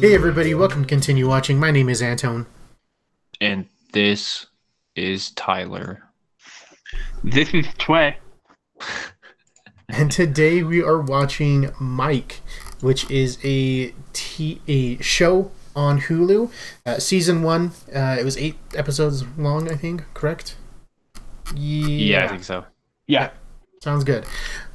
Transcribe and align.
Hey 0.00 0.14
everybody, 0.14 0.54
welcome 0.54 0.82
to 0.82 0.88
continue 0.88 1.28
watching. 1.28 1.58
My 1.58 1.70
name 1.70 1.88
is 1.88 2.00
Anton. 2.00 2.46
And 3.40 3.66
this 3.92 4.46
is 4.96 5.30
Tyler. 5.32 6.02
This 7.22 7.52
is 7.54 7.66
Trey. 7.78 8.16
And 9.92 10.12
today 10.12 10.62
we 10.62 10.80
are 10.84 11.00
watching 11.00 11.72
Mike, 11.80 12.42
which 12.80 13.10
is 13.10 13.38
a 13.42 13.92
t- 14.12 14.62
a 14.68 15.02
show 15.02 15.50
on 15.74 16.02
Hulu. 16.02 16.48
Uh, 16.86 17.00
season 17.00 17.42
1, 17.42 17.72
uh, 17.92 18.16
it 18.20 18.24
was 18.24 18.36
8 18.36 18.54
episodes 18.76 19.24
long, 19.36 19.68
I 19.68 19.74
think, 19.74 20.04
correct? 20.14 20.54
Yeah, 21.56 22.24
I 22.24 22.28
think 22.28 22.44
so. 22.44 22.66
Yeah. 23.08 23.30
Sounds 23.82 24.04
good. 24.04 24.24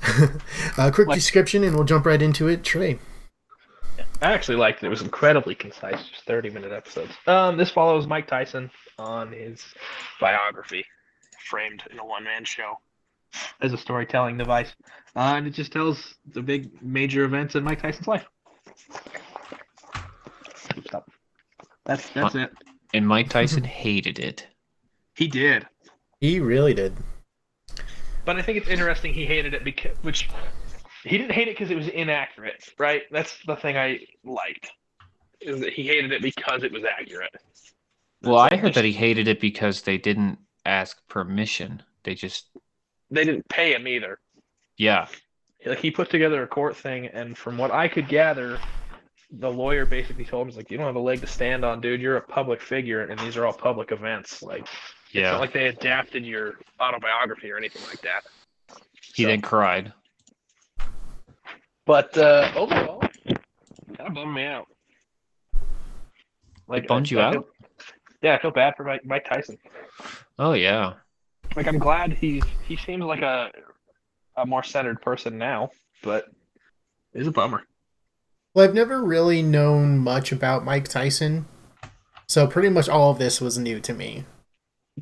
uh, 0.77 0.91
quick 0.91 1.07
Like- 1.07 1.15
description 1.15 1.63
and 1.63 1.77
we'll 1.77 1.85
jump 1.85 2.05
right 2.05 2.21
into 2.21 2.49
it. 2.49 2.65
Trey. 2.65 2.99
I 4.21 4.33
actually 4.33 4.57
liked 4.57 4.83
it. 4.83 4.87
It 4.87 4.89
was 4.89 5.01
incredibly 5.01 5.55
concise, 5.55 6.07
just 6.07 6.25
30 6.25 6.49
minute 6.49 6.71
episodes. 6.71 7.11
Um, 7.27 7.57
this 7.57 7.69
follows 7.69 8.07
Mike 8.07 8.27
Tyson 8.27 8.71
on 8.97 9.31
his 9.31 9.63
biography, 10.19 10.85
framed 11.49 11.83
in 11.91 11.99
a 11.99 12.05
one 12.05 12.23
man 12.23 12.45
show 12.45 12.79
as 13.61 13.73
a 13.73 13.77
storytelling 13.77 14.37
device. 14.37 14.73
Uh, 15.15 15.35
and 15.37 15.47
it 15.47 15.51
just 15.51 15.71
tells 15.71 16.15
the 16.33 16.41
big 16.41 16.81
major 16.81 17.23
events 17.23 17.55
in 17.55 17.63
Mike 17.63 17.81
Tyson's 17.81 18.07
life. 18.07 18.25
Stop. 20.85 21.09
That's 21.85 22.09
that's 22.09 22.35
it. 22.35 22.51
And 22.93 23.07
Mike 23.07 23.29
Tyson 23.29 23.63
hated 23.65 24.19
it. 24.19 24.47
He 25.15 25.27
did. 25.27 25.67
He 26.19 26.39
really 26.39 26.73
did. 26.73 26.95
But 28.25 28.37
I 28.37 28.41
think 28.41 28.57
it's 28.57 28.67
interesting 28.67 29.13
he 29.13 29.25
hated 29.25 29.53
it 29.53 29.63
because, 29.63 29.95
which 30.01 30.29
he 31.05 31.17
didn't 31.17 31.31
hate 31.33 31.47
it 31.47 31.57
because 31.57 31.71
it 31.71 31.77
was 31.77 31.87
inaccurate, 31.87 32.69
right? 32.77 33.03
That's 33.11 33.37
the 33.45 33.55
thing 33.55 33.77
I 33.77 33.99
liked. 34.23 34.71
Is 35.41 35.59
that 35.59 35.73
he 35.73 35.83
hated 35.87 36.11
it 36.11 36.21
because 36.21 36.63
it 36.63 36.71
was 36.71 36.83
accurate. 36.83 37.35
Well, 38.23 38.39
I 38.39 38.55
heard 38.55 38.73
that 38.73 38.85
he 38.85 38.91
hated 38.93 39.27
it 39.27 39.39
because 39.39 39.81
they 39.83 39.97
didn't 39.97 40.39
ask 40.65 40.97
permission. 41.07 41.83
They 42.03 42.15
just, 42.15 42.47
they 43.11 43.23
didn't 43.23 43.47
pay 43.49 43.73
him 43.75 43.87
either. 43.87 44.17
yeah, 44.77 45.07
Like 45.65 45.77
he 45.79 45.91
put 45.91 46.09
together 46.09 46.41
a 46.41 46.47
court 46.47 46.75
thing, 46.75 47.07
and 47.07 47.37
from 47.37 47.57
what 47.57 47.69
I 47.69 47.87
could 47.87 48.07
gather, 48.07 48.57
the 49.31 49.51
lawyer 49.51 49.85
basically 49.85 50.25
told 50.25 50.47
him, 50.49 50.55
like, 50.55 50.71
you 50.71 50.77
don't 50.77 50.87
have 50.87 50.95
a 50.95 50.99
leg 50.99 51.21
to 51.21 51.27
stand 51.27 51.63
on, 51.63 51.81
dude. 51.81 52.01
You're 52.01 52.17
a 52.17 52.21
public 52.21 52.61
figure, 52.61 53.03
and 53.03 53.19
these 53.19 53.37
are 53.37 53.45
all 53.45 53.53
public 53.53 53.91
events. 53.91 54.41
Like, 54.41 54.61
it's 54.61 55.13
yeah. 55.13 55.31
not 55.31 55.41
like 55.41 55.53
they 55.53 55.67
adapted 55.67 56.25
your 56.25 56.55
autobiography 56.79 57.51
or 57.51 57.57
anything 57.57 57.83
like 57.89 58.01
that." 58.01 58.23
he 59.13 59.23
So- 59.23 59.27
then 59.29 59.41
cried. 59.41 59.93
But 61.85 62.17
uh, 62.17 62.51
overall, 62.55 62.99
kind 63.27 64.07
of 64.07 64.13
bummed 64.13 64.33
me 64.33 64.45
out. 64.45 64.67
It 66.71 66.87
bummed 66.87 67.09
you 67.11 67.19
I 67.19 67.23
out? 67.25 67.33
feel- 67.33 67.47
yeah, 68.21 68.35
I 68.35 68.41
feel 68.41 68.51
bad 68.51 68.73
for 68.75 68.83
Mike, 68.83 69.05
Mike 69.05 69.25
Tyson. 69.29 69.57
Oh 70.39 70.53
yeah, 70.53 70.93
Like, 71.55 71.67
I'm 71.67 71.77
glad 71.77 72.13
he 72.13 72.41
he 72.67 72.75
seems 72.75 73.03
like 73.03 73.21
a 73.21 73.51
a 74.35 74.45
more 74.45 74.63
centered 74.63 74.99
person 75.01 75.37
now, 75.37 75.69
but 76.01 76.25
it's 77.13 77.27
a 77.27 77.31
bummer. 77.31 77.61
Well, 78.53 78.65
I've 78.67 78.73
never 78.73 79.03
really 79.03 79.41
known 79.43 79.97
much 79.99 80.31
about 80.31 80.65
Mike 80.65 80.87
Tyson, 80.87 81.45
so 82.27 82.47
pretty 82.47 82.69
much 82.69 82.89
all 82.89 83.11
of 83.11 83.19
this 83.19 83.39
was 83.39 83.57
new 83.59 83.79
to 83.81 83.93
me. 83.93 84.25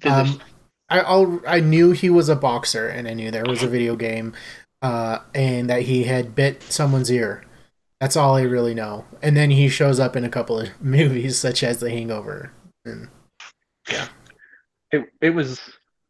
Um, 0.05 0.41
I 0.89 0.99
I'll, 0.99 1.39
I 1.47 1.61
knew 1.61 1.91
he 1.91 2.09
was 2.09 2.27
a 2.29 2.35
boxer, 2.35 2.87
and 2.89 3.07
I 3.07 3.13
knew 3.13 3.31
there 3.31 3.45
was 3.45 3.63
a 3.63 3.67
video 3.67 3.95
game, 3.95 4.33
uh, 4.83 5.19
and 5.33 5.69
that 5.69 5.83
he 5.83 6.03
had 6.03 6.35
bit 6.35 6.61
someone's 6.63 7.09
ear. 7.09 7.43
That's 7.99 8.17
all 8.17 8.35
I 8.35 8.41
really 8.41 8.73
know. 8.73 9.05
And 9.21 9.35
then 9.35 9.49
he 9.49 9.69
shows 9.69 9.99
up 9.99 10.15
in 10.15 10.25
a 10.25 10.29
couple 10.29 10.59
of 10.59 10.69
movies, 10.81 11.37
such 11.39 11.63
as 11.63 11.79
The 11.79 11.89
Hangover. 11.89 12.51
And 12.85 13.07
yeah, 13.89 14.09
it 14.91 15.05
it 15.21 15.29
was 15.31 15.61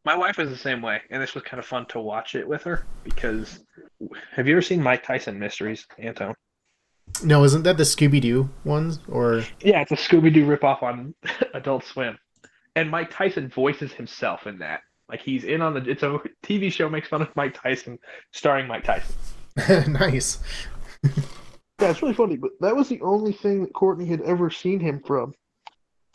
my 0.03 0.17
wife 0.17 0.39
is 0.39 0.50
the 0.50 0.57
same 0.57 0.81
way, 0.81 1.01
and 1.12 1.22
this 1.22 1.35
was 1.35 1.44
kind 1.44 1.59
of 1.59 1.66
fun 1.66 1.85
to 1.88 2.00
watch 2.00 2.35
it 2.35 2.47
with 2.47 2.63
her 2.63 2.83
because 3.03 3.59
have 4.31 4.47
you 4.47 4.56
ever 4.56 4.62
seen 4.62 4.81
Mike 4.81 5.03
Tyson 5.03 5.39
Mysteries, 5.39 5.85
Anton? 6.00 6.33
no, 7.23 7.44
isn't 7.44 7.63
that 7.63 7.78
the 7.78 7.83
Scooby 7.83 8.19
Doo 8.19 8.50
ones? 8.66 9.00
Or 9.07 9.44
Yeah, 9.62 9.81
it's 9.81 9.91
a 9.91 9.95
Scooby 9.95 10.33
Doo 10.33 10.47
ripoff 10.47 10.81
on 10.81 11.13
Adult 11.53 11.83
Swim, 11.85 12.17
and 12.75 12.89
Mike 12.89 13.12
Tyson 13.12 13.50
voices 13.50 13.94
himself 13.94 14.47
in 14.47 14.57
that. 14.59 14.81
Like 15.09 15.21
he's 15.21 15.43
in 15.43 15.61
on 15.61 15.73
the. 15.73 15.89
It's 15.89 16.03
a 16.03 16.19
TV 16.43 16.71
show 16.71 16.89
makes 16.89 17.07
fun 17.07 17.21
of 17.21 17.35
Mike 17.35 17.59
Tyson, 17.61 17.99
starring 18.31 18.67
Mike 18.67 18.83
Tyson. 18.83 19.15
nice. 19.93 20.39
Yeah, 21.81 21.89
it's 21.89 22.01
really 22.01 22.13
funny, 22.13 22.37
but 22.37 22.51
that 22.61 22.75
was 22.75 22.87
the 22.87 23.01
only 23.01 23.33
thing 23.33 23.63
that 23.63 23.73
Courtney 23.73 24.05
had 24.05 24.21
ever 24.21 24.49
seen 24.49 24.79
him 24.79 25.01
from. 25.05 25.33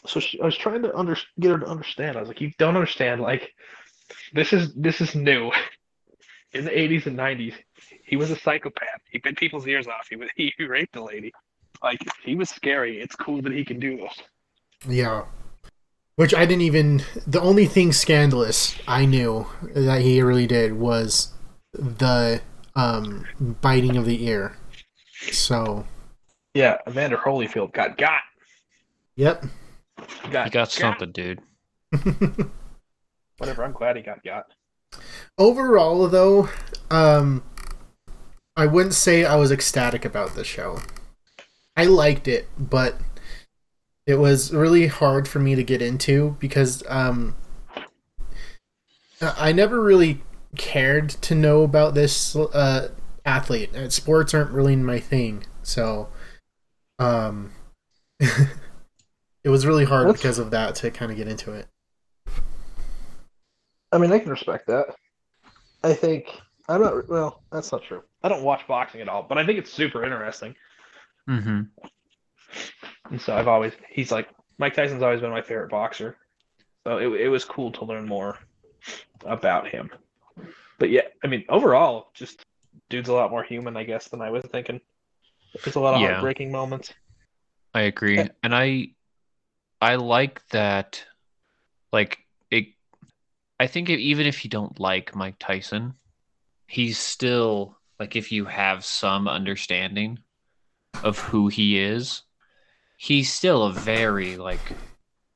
So 0.07 0.19
she, 0.19 0.41
I 0.41 0.47
was 0.47 0.57
trying 0.57 0.83
to 0.83 0.97
under, 0.97 1.17
get 1.41 1.51
her 1.51 1.59
to 1.59 1.67
understand. 1.67 2.17
I 2.17 2.21
was 2.21 2.29
like, 2.29 2.41
you 2.41 2.53
don't 2.59 2.77
understand. 2.77 3.21
Like, 3.21 3.53
this 4.33 4.53
is 4.53 4.73
this 4.75 5.03
is 5.03 5.15
new. 5.15 5.51
In 6.55 6.65
the 6.65 6.71
80s 6.71 7.05
and 7.05 7.19
90s, 7.19 7.53
he 8.03 8.17
was 8.17 8.31
a 8.31 8.37
psychopath. 8.37 9.03
He 9.11 9.19
bit 9.19 9.37
people's 9.37 9.67
ears 9.67 9.87
off. 9.87 10.07
He 10.09 10.17
was, 10.17 10.31
he 10.35 10.51
raped 10.59 10.97
a 10.97 11.05
lady. 11.05 11.31
Like 11.83 11.99
he 12.25 12.35
was 12.35 12.49
scary. 12.49 13.03
It's 13.03 13.15
cool 13.15 13.43
that 13.43 13.53
he 13.53 13.67
can 13.67 13.79
do 13.79 13.99
this. 13.99 14.23
Yeah. 14.89 15.27
Which 16.19 16.35
I 16.35 16.47
didn't 16.47 16.63
even. 16.63 17.05
The 17.29 17.41
only 17.41 17.67
thing 17.67 17.93
scandalous 17.93 18.77
I 18.89 19.07
knew 19.07 19.47
that 19.63 20.01
he 20.01 20.21
really 20.21 20.49
did 20.49 20.73
was 20.73 21.33
the 21.73 22.41
um, 22.75 23.25
biting 23.61 23.97
of 23.97 24.05
the 24.05 24.25
ear. 24.27 24.57
So, 25.31 25.87
Yeah, 26.55 26.79
Evander 26.89 27.19
Holyfield 27.19 27.73
got 27.73 27.97
got. 27.97 28.23
yep. 29.15 29.45
Got, 30.33 30.47
he 30.47 30.51
got 30.51 30.73
something, 30.73 31.13
dude. 31.13 31.41
Whatever. 33.39 33.63
I'm 33.63 33.71
glad 33.71 33.95
he 33.95 34.03
got 34.03 34.25
got. 34.25 34.47
Overall, 35.39 36.09
though, 36.09 36.49
um, 36.91 37.45
I 38.57 38.67
wouldn't 38.67 38.95
say 38.95 39.25
I 39.25 39.37
was 39.37 39.53
ecstatic 39.53 40.05
about 40.05 40.35
the 40.35 40.43
show. 40.43 40.81
I 41.77 41.85
liked 41.85 42.27
it, 42.27 42.49
but 42.59 42.97
it 44.09 44.19
was 44.19 44.55
really 44.55 44.87
hard 44.87 45.29
for 45.29 45.39
me 45.39 45.55
to 45.55 45.63
get 45.63 45.83
into 45.83 46.35
because 46.41 46.83
um, 46.89 47.37
I 49.21 49.53
never 49.53 49.83
really 49.83 50.23
cared 50.57 51.11
to 51.11 51.35
know 51.35 51.63
about 51.63 51.93
this 51.93 52.35
uh, 52.35 52.89
athlete. 53.27 53.77
Uh, 53.77 53.91
Sports 53.91 54.33
aren't 54.33 54.51
really 54.51 54.77
my 54.77 54.99
thing, 54.99 55.45
so 55.63 56.09
um, 56.99 57.53
it 58.19 59.51
was 59.51 59.67
really 59.67 59.85
hard 59.85 60.07
What's- 60.07 60.23
because 60.23 60.39
of 60.39 60.53
that 60.53 60.75
to 60.77 60.91
kind 60.91 61.11
of 61.11 61.19
get 61.19 61.29
into 61.29 61.53
it. 61.53 61.67
I 63.93 63.99
mean, 63.99 64.11
I 64.11 64.19
can 64.21 64.31
respect 64.31 64.69
that. 64.69 64.87
I 65.85 65.93
think 65.93 66.31
I'm 66.67 66.81
not. 66.81 67.09
Well, 67.11 67.43
that's 67.53 67.73
not 67.73 67.83
true. 67.83 68.03
I 68.23 68.31
don't 68.31 68.43
watch 68.43 68.67
boxing 68.67 69.03
at 69.03 69.09
all, 69.09 69.23
but 69.23 69.37
I 69.37 69.45
think 69.45 69.59
it's 69.59 69.71
super 69.71 70.03
interesting. 70.03 70.55
Mm-hmm. 71.29 71.61
And 73.11 73.21
so 73.21 73.35
I've 73.37 73.49
always 73.49 73.73
he's 73.91 74.13
like 74.13 74.29
Mike 74.59 74.75
Tyson's 74.75 75.03
always 75.03 75.21
been 75.21 75.31
my 75.31 75.43
favorite 75.43 75.71
boxer. 75.71 76.17
So 76.87 76.99
it 76.99 77.09
it 77.21 77.29
was 77.29 77.45
cool 77.45 77.73
to 77.73 77.85
learn 77.85 78.07
more 78.07 78.39
about 79.25 79.69
him. 79.69 79.91
But 80.79 80.91
yeah, 80.91 81.03
I 81.25 81.27
mean 81.27 81.45
overall, 81.49 82.11
just 82.15 82.45
dude's 82.89 83.09
a 83.09 83.13
lot 83.15 83.31
more 83.31 83.43
human, 83.43 83.77
I 83.77 83.85
guess, 83.85 84.09
than 84.09 84.21
I 84.23 84.31
was 84.31 84.45
thinking. 84.45 84.81
There's 85.65 85.77
a 85.77 85.81
lot 85.81 85.95
of 85.95 86.01
Yeah. 86.01 86.13
heartbreaking 86.13 86.53
moments. 86.53 86.93
I 87.75 87.83
agree, 87.83 88.17
Yeah. 88.17 88.29
and 88.43 88.55
I, 88.55 88.89
I 89.81 89.97
like 89.97 90.47
that. 90.49 91.05
Like 91.93 92.19
it, 92.51 92.69
I 93.61 93.67
think 93.67 93.89
if, 93.91 93.99
even 93.99 94.27
if 94.27 94.45
you 94.45 94.51
don't 94.51 94.79
like 94.81 95.15
Mike 95.15 95.37
Tyson, 95.39 95.95
he's 96.67 96.99
still 96.99 97.77
like 97.99 98.17
if 98.17 98.31
you 98.33 98.45
have 98.45 98.85
some 98.85 99.29
understanding 99.29 100.19
of 101.03 101.19
who 101.19 101.49
he 101.49 101.79
is, 101.79 102.23
he's 102.99 103.33
still 103.33 103.63
a 103.63 103.73
very 103.73 104.37
like 104.37 104.77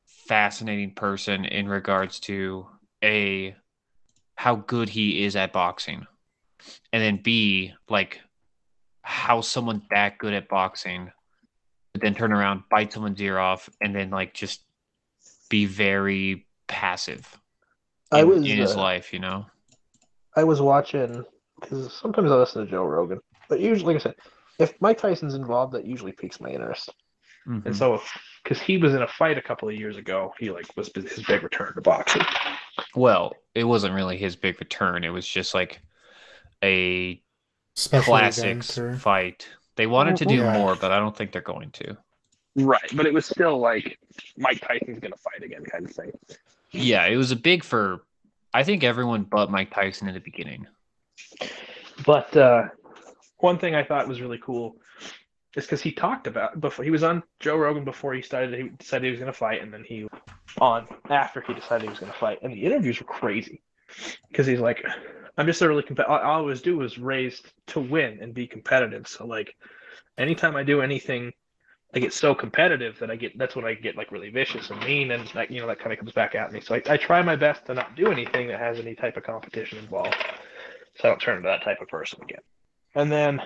fascinating 0.05 0.93
person 0.95 1.45
in 1.47 1.69
regards 1.69 2.21
to 2.21 2.67
a 3.03 3.57
how 4.35 4.57
good 4.57 4.89
he 4.91 5.25
is 5.25 5.37
at 5.37 5.53
boxing, 5.53 6.07
and 6.93 7.03
then 7.03 7.17
b 7.23 7.73
like 7.89 8.21
how 9.03 9.41
someone 9.41 9.83
that 9.91 10.19
good 10.19 10.35
at 10.35 10.49
boxing 10.49 11.11
but 11.93 12.01
then 12.01 12.15
turn 12.15 12.33
around, 12.33 12.63
bite 12.71 12.93
someone's 12.93 13.21
ear 13.21 13.39
off, 13.39 13.69
and 13.81 13.95
then 13.95 14.11
like 14.11 14.35
just 14.35 14.65
be 15.51 15.67
very 15.67 16.47
passive 16.67 17.39
in, 18.11 18.19
I 18.19 18.25
was. 18.25 18.39
in 18.39 18.57
his 18.57 18.73
uh, 18.73 18.81
life, 18.81 19.13
you 19.13 19.19
know? 19.19 19.47
I 20.37 20.45
was 20.45 20.61
watching 20.61 21.25
because 21.61 21.93
sometimes 21.93 22.31
I 22.31 22.37
listen 22.37 22.65
to 22.65 22.71
Joe 22.71 22.85
Rogan, 22.85 23.21
but 23.49 23.61
usually, 23.61 23.95
like 23.95 24.01
I 24.01 24.05
said, 24.05 24.15
if 24.59 24.75
Mike 24.81 24.99
Tyson's 24.99 25.35
involved, 25.35 25.75
that 25.75 25.85
usually 25.85 26.13
piques 26.13 26.41
my 26.41 26.49
interest. 26.49 26.91
Mhm. 27.47 27.67
And 27.67 27.77
so 27.77 28.01
because 28.43 28.61
he 28.61 28.77
was 28.77 28.95
in 28.95 29.03
a 29.03 29.07
fight 29.09 29.39
a 29.39 29.43
couple 29.43 29.69
of 29.69 29.75
years 29.75 29.97
ago, 29.97 30.33
he 30.39 30.51
like 30.51 30.67
was 30.77 30.91
his 30.95 31.23
big 31.25 31.43
return 31.43 31.75
to 31.75 31.81
boxing. 31.81 32.23
Well, 32.95 33.35
it 33.55 33.65
wasn't 33.65 33.95
really 33.95 34.17
his 34.17 34.37
big 34.37 34.59
return. 34.61 35.05
It 35.05 35.11
was 35.11 35.27
just 35.27 35.55
like 35.55 35.81
a 36.63 37.21
Special 37.75 38.05
classics 38.05 38.79
or- 38.79 38.97
fight. 38.97 39.49
They 39.77 39.87
wanted 39.87 40.17
to 40.17 40.27
do 40.27 40.37
Yeah. 40.37 40.53
more, 40.59 40.77
but 40.77 40.93
I 40.93 40.99
don't 40.99 41.17
think 41.17 41.33
they're 41.33 41.41
going 41.41 41.71
to. 41.73 41.97
Right, 42.57 42.91
but 42.95 43.07
it 43.07 43.15
was 43.15 43.25
still 43.25 43.59
like 43.59 43.99
Mike 44.37 44.61
Tyson's 44.61 44.99
gonna 45.01 45.17
fight 45.17 45.43
again, 45.43 45.65
kind 45.65 45.87
of 45.87 45.91
thing. 45.93 46.13
Yeah, 46.71 47.07
it 47.07 47.17
was 47.17 47.31
a 47.33 47.37
big 47.37 47.65
for 47.65 48.05
I 48.55 48.63
think 48.65 48.85
everyone 48.85 49.23
but 49.25 49.51
Mike 49.51 49.71
Tyson 49.75 50.09
in 50.09 50.15
the 50.15 50.21
beginning. 50.21 50.67
But 52.05 52.37
uh, 52.37 52.65
one 53.39 53.59
thing 53.59 53.75
I 53.75 53.83
thought 53.83 54.07
was 54.09 54.21
really 54.21 54.39
cool 54.39 54.77
is 55.55 55.65
because 55.65 55.83
he 55.83 55.93
talked 55.93 56.27
about 56.27 56.61
before 56.61 56.85
he 56.85 56.91
was 56.91 57.03
on 57.03 57.23
Joe 57.41 57.57
Rogan 57.57 57.85
before 57.85 58.15
he 58.15 58.23
started. 58.23 58.55
He 58.55 58.69
decided 58.79 59.05
he 59.05 59.11
was 59.11 59.21
going 59.21 59.33
to 59.33 59.39
fight, 59.39 59.63
and 59.63 59.73
then 59.73 59.85
he 59.85 60.07
on 60.61 60.87
after 61.11 61.41
he 61.41 61.55
decided 61.55 61.83
he 61.83 61.89
was 61.89 61.99
going 61.99 62.13
to 62.13 62.19
fight. 62.19 62.39
And 62.43 62.53
the 62.53 62.65
interviews 62.65 62.99
were 63.01 63.07
crazy 63.07 63.63
because 64.29 64.47
he's 64.47 64.61
like, 64.61 64.85
"I'm 65.37 65.47
just 65.47 65.63
a 65.63 65.69
really 65.69 65.83
competitive. 65.83 66.13
All 66.13 66.19
I 66.19 66.35
always 66.35 66.63
do 66.63 66.81
is 66.83 66.99
raised 66.99 67.53
to 67.69 67.81
win 67.81 68.19
and 68.21 68.33
be 68.35 68.47
competitive. 68.47 69.07
So 69.07 69.27
like, 69.27 69.55
anytime 70.19 70.57
I 70.57 70.63
do 70.63 70.81
anything." 70.81 71.33
I 71.95 71.99
get 71.99 72.15
so 72.15 72.35
competitive 72.35 72.99
that 73.01 73.11
I 73.11 73.17
get 73.17 73.37
that's 73.37 73.55
when 73.55 73.67
I 73.67 73.75
get 73.75 73.97
like 73.97 74.11
really 74.11 74.31
vicious 74.31 74.71
and 74.71 74.83
mean 74.83 75.11
and 75.11 75.29
that 75.35 75.51
you 75.51 75.61
know 75.61 75.67
that 75.67 75.79
kind 75.79 75.93
of 75.93 75.99
comes 75.99 76.13
back 76.13 76.35
at 76.35 76.51
me. 76.51 76.63
So 76.63 76.75
I, 76.75 76.83
I 76.89 76.97
try 76.97 77.21
my 77.21 77.37
best 77.37 77.67
to 77.67 77.75
not 77.75 77.95
do 77.97 78.11
anything 78.11 78.49
that 78.49 78.59
has 78.59 78.79
any 78.79 78.95
type 78.95 79.19
of 79.19 79.25
competition 79.25 79.77
involved. 79.77 80.17
So 80.97 81.05
I 81.05 81.09
don't 81.09 81.21
turn 81.21 81.37
into 81.37 81.49
that 81.49 81.63
type 81.63 81.83
of 81.83 81.89
person 81.89 82.23
again. 82.23 82.41
And 82.95 83.13
then 83.13 83.43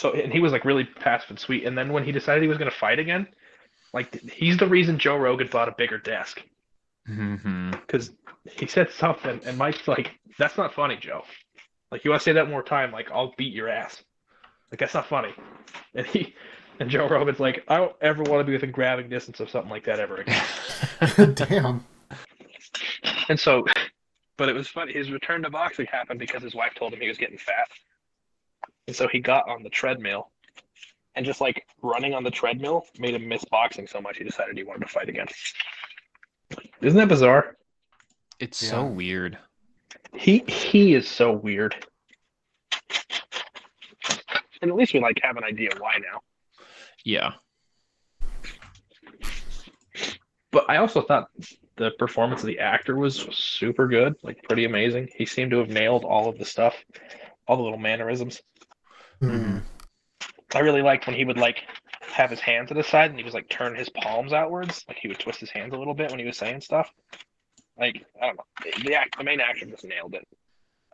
so 0.00 0.12
and 0.12 0.32
he 0.32 0.40
was 0.40 0.50
like 0.50 0.64
really 0.64 0.84
passive 0.84 1.28
and 1.28 1.38
sweet. 1.38 1.66
And 1.66 1.76
then 1.76 1.92
when 1.92 2.04
he 2.04 2.10
decided 2.10 2.42
he 2.42 2.48
was 2.48 2.56
gonna 2.56 2.70
fight 2.70 2.98
again, 2.98 3.26
like 3.92 4.18
he's 4.30 4.56
the 4.56 4.66
reason 4.66 4.98
Joe 4.98 5.16
Rogan 5.16 5.48
bought 5.48 5.68
a 5.68 5.74
bigger 5.76 5.98
desk. 5.98 6.42
Mm-hmm. 7.06 7.72
Because 7.72 8.12
he 8.50 8.66
said 8.66 8.90
something 8.90 9.40
and 9.44 9.58
Mike's 9.58 9.86
like, 9.86 10.12
That's 10.38 10.56
not 10.56 10.72
funny, 10.72 10.96
Joe. 10.96 11.22
Like 11.92 12.02
you 12.02 12.10
wanna 12.10 12.20
say 12.20 12.32
that 12.32 12.48
more 12.48 12.62
time, 12.62 12.92
like 12.92 13.10
I'll 13.10 13.34
beat 13.36 13.52
your 13.52 13.68
ass. 13.68 14.02
Like 14.70 14.80
that's 14.80 14.94
not 14.94 15.06
funny. 15.06 15.34
And 15.94 16.06
he 16.06 16.34
and 16.78 16.88
Joe 16.88 17.06
Rogan's 17.06 17.40
like, 17.40 17.62
I 17.68 17.76
don't 17.76 17.94
ever 18.00 18.22
want 18.22 18.40
to 18.40 18.44
be 18.44 18.52
within 18.52 18.70
grabbing 18.70 19.10
distance 19.10 19.38
of 19.38 19.50
something 19.50 19.70
like 19.70 19.84
that 19.84 20.00
ever 20.00 20.16
again. 20.16 21.34
Damn. 21.34 21.84
And 23.28 23.38
so, 23.38 23.64
but 24.38 24.48
it 24.48 24.54
was 24.54 24.66
funny. 24.66 24.94
His 24.94 25.10
return 25.10 25.42
to 25.42 25.50
boxing 25.50 25.86
happened 25.86 26.20
because 26.20 26.42
his 26.42 26.54
wife 26.54 26.72
told 26.74 26.94
him 26.94 27.00
he 27.00 27.08
was 27.08 27.18
getting 27.18 27.36
fat. 27.36 27.68
And 28.90 28.96
so 28.96 29.06
he 29.06 29.20
got 29.20 29.48
on 29.48 29.62
the 29.62 29.70
treadmill 29.70 30.32
and 31.14 31.24
just 31.24 31.40
like 31.40 31.64
running 31.80 32.12
on 32.12 32.24
the 32.24 32.30
treadmill 32.32 32.82
made 32.98 33.14
him 33.14 33.28
miss 33.28 33.44
boxing 33.44 33.86
so 33.86 34.00
much 34.00 34.16
he 34.18 34.24
decided 34.24 34.56
he 34.56 34.64
wanted 34.64 34.80
to 34.80 34.88
fight 34.88 35.08
again. 35.08 35.28
Isn't 36.80 36.98
that 36.98 37.06
bizarre? 37.06 37.56
It's 38.40 38.58
so 38.58 38.84
weird. 38.84 39.38
He 40.12 40.40
he 40.48 40.94
is 40.94 41.06
so 41.06 41.30
weird. 41.30 41.76
And 44.60 44.72
at 44.72 44.76
least 44.76 44.92
we 44.92 44.98
like 44.98 45.20
have 45.22 45.36
an 45.36 45.44
idea 45.44 45.70
why 45.78 45.92
now. 45.98 46.22
Yeah. 47.04 47.34
But 50.50 50.68
I 50.68 50.78
also 50.78 51.00
thought 51.00 51.28
the 51.76 51.92
performance 51.92 52.40
of 52.40 52.48
the 52.48 52.58
actor 52.58 52.96
was 52.96 53.14
super 53.30 53.86
good, 53.86 54.16
like 54.24 54.42
pretty 54.42 54.64
amazing. 54.64 55.10
He 55.14 55.26
seemed 55.26 55.52
to 55.52 55.58
have 55.58 55.68
nailed 55.68 56.04
all 56.04 56.28
of 56.28 56.38
the 56.38 56.44
stuff, 56.44 56.74
all 57.46 57.56
the 57.56 57.62
little 57.62 57.78
mannerisms. 57.78 58.42
Mhm. 59.22 59.62
I 60.54 60.58
really 60.60 60.82
liked 60.82 61.06
when 61.06 61.16
he 61.16 61.24
would 61.24 61.38
like 61.38 61.58
have 62.02 62.30
his 62.30 62.40
hands 62.40 62.70
at 62.70 62.76
his 62.76 62.86
side 62.86 63.10
and 63.10 63.18
he 63.18 63.24
was 63.24 63.34
like 63.34 63.48
turn 63.48 63.74
his 63.74 63.88
palms 63.88 64.32
outwards, 64.32 64.84
like 64.88 64.98
he 64.98 65.08
would 65.08 65.18
twist 65.18 65.40
his 65.40 65.50
hands 65.50 65.72
a 65.74 65.76
little 65.76 65.94
bit 65.94 66.10
when 66.10 66.18
he 66.18 66.26
was 66.26 66.36
saying 66.36 66.60
stuff. 66.60 66.90
Like 67.78 68.04
I 68.20 68.26
don't 68.26 68.36
know, 68.36 68.82
the 68.84 68.94
act, 68.94 69.16
the 69.16 69.24
main 69.24 69.40
actor 69.40 69.66
just 69.66 69.84
nailed 69.84 70.14
it. 70.14 70.26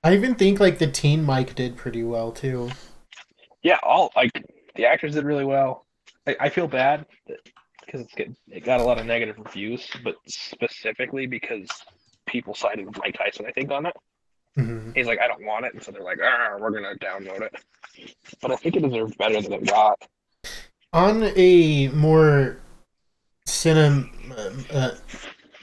I 0.05 0.14
even 0.14 0.34
think 0.34 0.61
like 0.61 0.78
the 0.78 0.87
teen 0.87 1.25
Mike 1.25 1.55
did 1.55 1.76
pretty 1.76 2.02
well 2.02 2.32
too. 2.32 2.70
Yeah, 3.62 3.78
all 3.82 4.12
like 4.14 4.44
the 4.75 4.87
actors 4.87 5.14
did 5.14 5.25
really 5.25 5.44
well. 5.44 5.87
I, 6.26 6.37
I 6.40 6.49
feel 6.49 6.69
bad 6.69 7.06
because 7.84 8.02
it's 8.02 8.14
get, 8.14 8.31
it 8.49 8.64
got 8.64 8.81
a 8.81 8.84
lot 8.84 8.99
of 8.99 9.06
negative 9.06 9.37
reviews, 9.38 9.88
but 10.05 10.17
specifically 10.26 11.26
because 11.26 11.69
people 12.26 12.55
sided 12.55 12.87
with 12.87 12.99
Mike 12.99 13.17
Tyson, 13.17 13.46
I 13.46 13.52
think, 13.52 13.70
on 13.70 13.87
it. 13.87 13.94
Mhm. 14.56 14.97
He's 14.97 15.06
like, 15.06 15.20
I 15.20 15.29
don't 15.29 15.44
want 15.44 15.67
it, 15.67 15.75
and 15.75 15.82
so 15.82 15.93
they're 15.93 16.03
like, 16.03 16.19
"Ah, 16.23 16.56
we're 16.58 16.70
gonna 16.70 16.94
download 16.97 17.43
it. 17.43 17.55
But 18.41 18.53
I 18.53 18.56
think 18.56 18.76
it 18.76 18.82
deserved 18.82 19.17
better 19.19 19.41
than 19.41 19.53
it 19.53 19.67
got. 19.67 20.06
On 20.93 21.25
a 21.37 21.88
more 21.88 22.58
cinem 23.47 24.11
uh, 24.73 24.93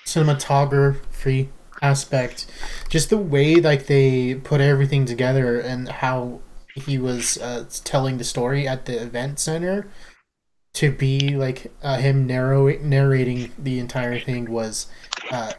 cinematography 0.06 1.48
aspect, 1.82 2.46
just 2.90 3.10
the 3.10 3.18
way 3.18 3.56
like 3.56 3.88
they 3.88 4.36
put 4.36 4.62
everything 4.62 5.06
together 5.06 5.60
and 5.60 5.90
how 5.90 6.40
he 6.76 6.98
was 6.98 7.38
uh, 7.40 7.66
telling 7.84 8.18
the 8.18 8.24
story 8.24 8.68
at 8.68 8.86
the 8.86 9.02
event 9.02 9.40
center 9.40 9.88
to 10.74 10.92
be 10.92 11.36
like 11.36 11.72
uh, 11.84 11.98
him 11.98 12.26
narrow- 12.26 12.78
narrating 12.80 13.52
the 13.60 13.80
entire 13.80 14.20
thing 14.20 14.50
was 14.52 14.88
uh, 15.32 15.54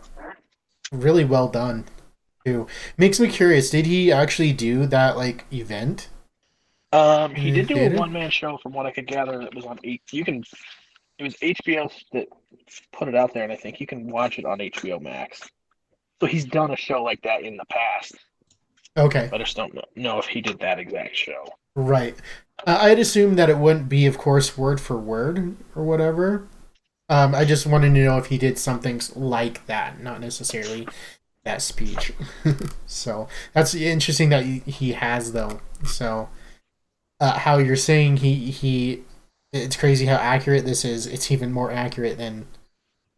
really 0.92 1.24
well 1.24 1.48
done 1.48 1.84
too. 2.44 2.66
Makes 2.96 3.20
me 3.20 3.28
curious. 3.28 3.70
Did 3.70 3.86
he 3.86 4.12
actually 4.12 4.52
do 4.52 4.86
that 4.86 5.16
like 5.16 5.44
event? 5.52 6.08
Um, 6.92 7.34
he 7.34 7.50
did 7.50 7.66
do 7.66 7.76
a 7.76 7.88
one 7.90 8.12
man 8.12 8.30
show, 8.30 8.56
from 8.62 8.72
what 8.72 8.86
I 8.86 8.92
could 8.92 9.06
gather. 9.06 9.38
That 9.38 9.54
was 9.54 9.64
on 9.64 9.78
eight. 9.84 10.02
You 10.12 10.24
can. 10.24 10.44
It 11.18 11.24
was 11.24 11.34
HBO 11.36 11.90
that 12.12 12.28
put 12.92 13.08
it 13.08 13.14
out 13.14 13.34
there, 13.34 13.44
and 13.44 13.52
I 13.52 13.56
think 13.56 13.80
you 13.80 13.86
can 13.86 14.08
watch 14.08 14.38
it 14.38 14.44
on 14.44 14.58
HBO 14.58 15.00
Max. 15.00 15.40
So 16.20 16.26
he's 16.26 16.44
done 16.44 16.70
a 16.70 16.76
show 16.76 17.02
like 17.02 17.22
that 17.22 17.42
in 17.42 17.56
the 17.56 17.64
past. 17.66 18.14
Okay. 18.96 19.28
I 19.32 19.38
just 19.38 19.56
don't 19.56 19.74
know, 19.74 19.84
know 19.96 20.18
if 20.18 20.26
he 20.26 20.40
did 20.40 20.60
that 20.60 20.78
exact 20.78 21.16
show. 21.16 21.44
Right. 21.74 22.16
Uh, 22.66 22.78
I'd 22.80 23.00
assume 23.00 23.34
that 23.34 23.50
it 23.50 23.58
wouldn't 23.58 23.88
be, 23.88 24.06
of 24.06 24.18
course, 24.18 24.56
word 24.56 24.80
for 24.80 24.96
word 24.96 25.56
or 25.74 25.82
whatever. 25.84 26.48
Um, 27.08 27.34
I 27.34 27.44
just 27.44 27.66
wanted 27.66 27.94
to 27.94 28.04
know 28.04 28.16
if 28.18 28.26
he 28.26 28.38
did 28.38 28.58
something 28.58 29.00
like 29.14 29.66
that, 29.66 30.00
not 30.00 30.20
necessarily 30.20 30.88
that 31.44 31.62
speech. 31.62 32.12
so 32.86 33.28
that's 33.52 33.74
interesting 33.74 34.30
that 34.30 34.44
he- 34.44 34.60
he 34.60 34.92
has 34.92 35.32
though. 35.32 35.60
So 35.84 36.28
uh, 37.20 37.38
how 37.38 37.58
you're 37.58 37.76
saying 37.76 38.18
he 38.18 38.50
he, 38.50 39.04
it's 39.52 39.76
crazy 39.76 40.06
how 40.06 40.16
accurate 40.16 40.64
this 40.64 40.84
is. 40.84 41.06
It's 41.06 41.30
even 41.30 41.52
more 41.52 41.70
accurate 41.70 42.18
than 42.18 42.46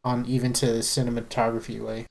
on 0.05 0.25
even 0.27 0.53
to 0.55 0.67
the 0.67 0.81
cinematography 0.81 1.81
way. 1.81 2.07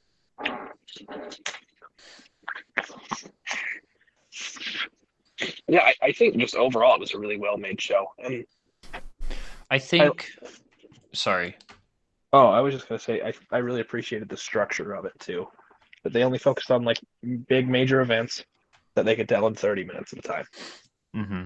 Yeah, 5.68 5.82
I, 5.82 5.94
I 6.02 6.12
think 6.12 6.38
just 6.38 6.56
overall 6.56 6.96
it 6.96 7.00
was 7.00 7.14
a 7.14 7.20
really 7.20 7.38
well 7.38 7.58
made 7.58 7.82
show. 7.82 8.08
And 8.20 8.46
I 9.70 9.80
think 9.80 10.30
sorry. 11.14 11.58
oh, 12.34 12.48
I 12.48 12.62
was 12.62 12.74
just 12.74 12.88
gonna 12.88 13.00
say 13.00 13.22
I 13.22 13.34
I 13.52 13.58
really 13.60 13.82
appreciated 13.82 14.30
the 14.30 14.38
structure 14.38 14.94
of 14.94 15.06
it 15.06 15.14
too. 15.20 15.48
That 16.06 16.14
they 16.14 16.24
only 16.24 16.38
focused 16.38 16.70
on 16.70 16.84
like 16.84 17.00
big 17.48 17.68
major 17.68 18.02
events 18.02 18.46
that 18.96 19.06
they 19.06 19.16
could 19.16 19.28
tell 19.28 19.48
in 19.48 19.56
thirty 19.56 19.84
minutes 19.84 20.14
at 20.14 20.20
a 20.20 20.22
time. 20.22 20.46
hmm 21.16 21.44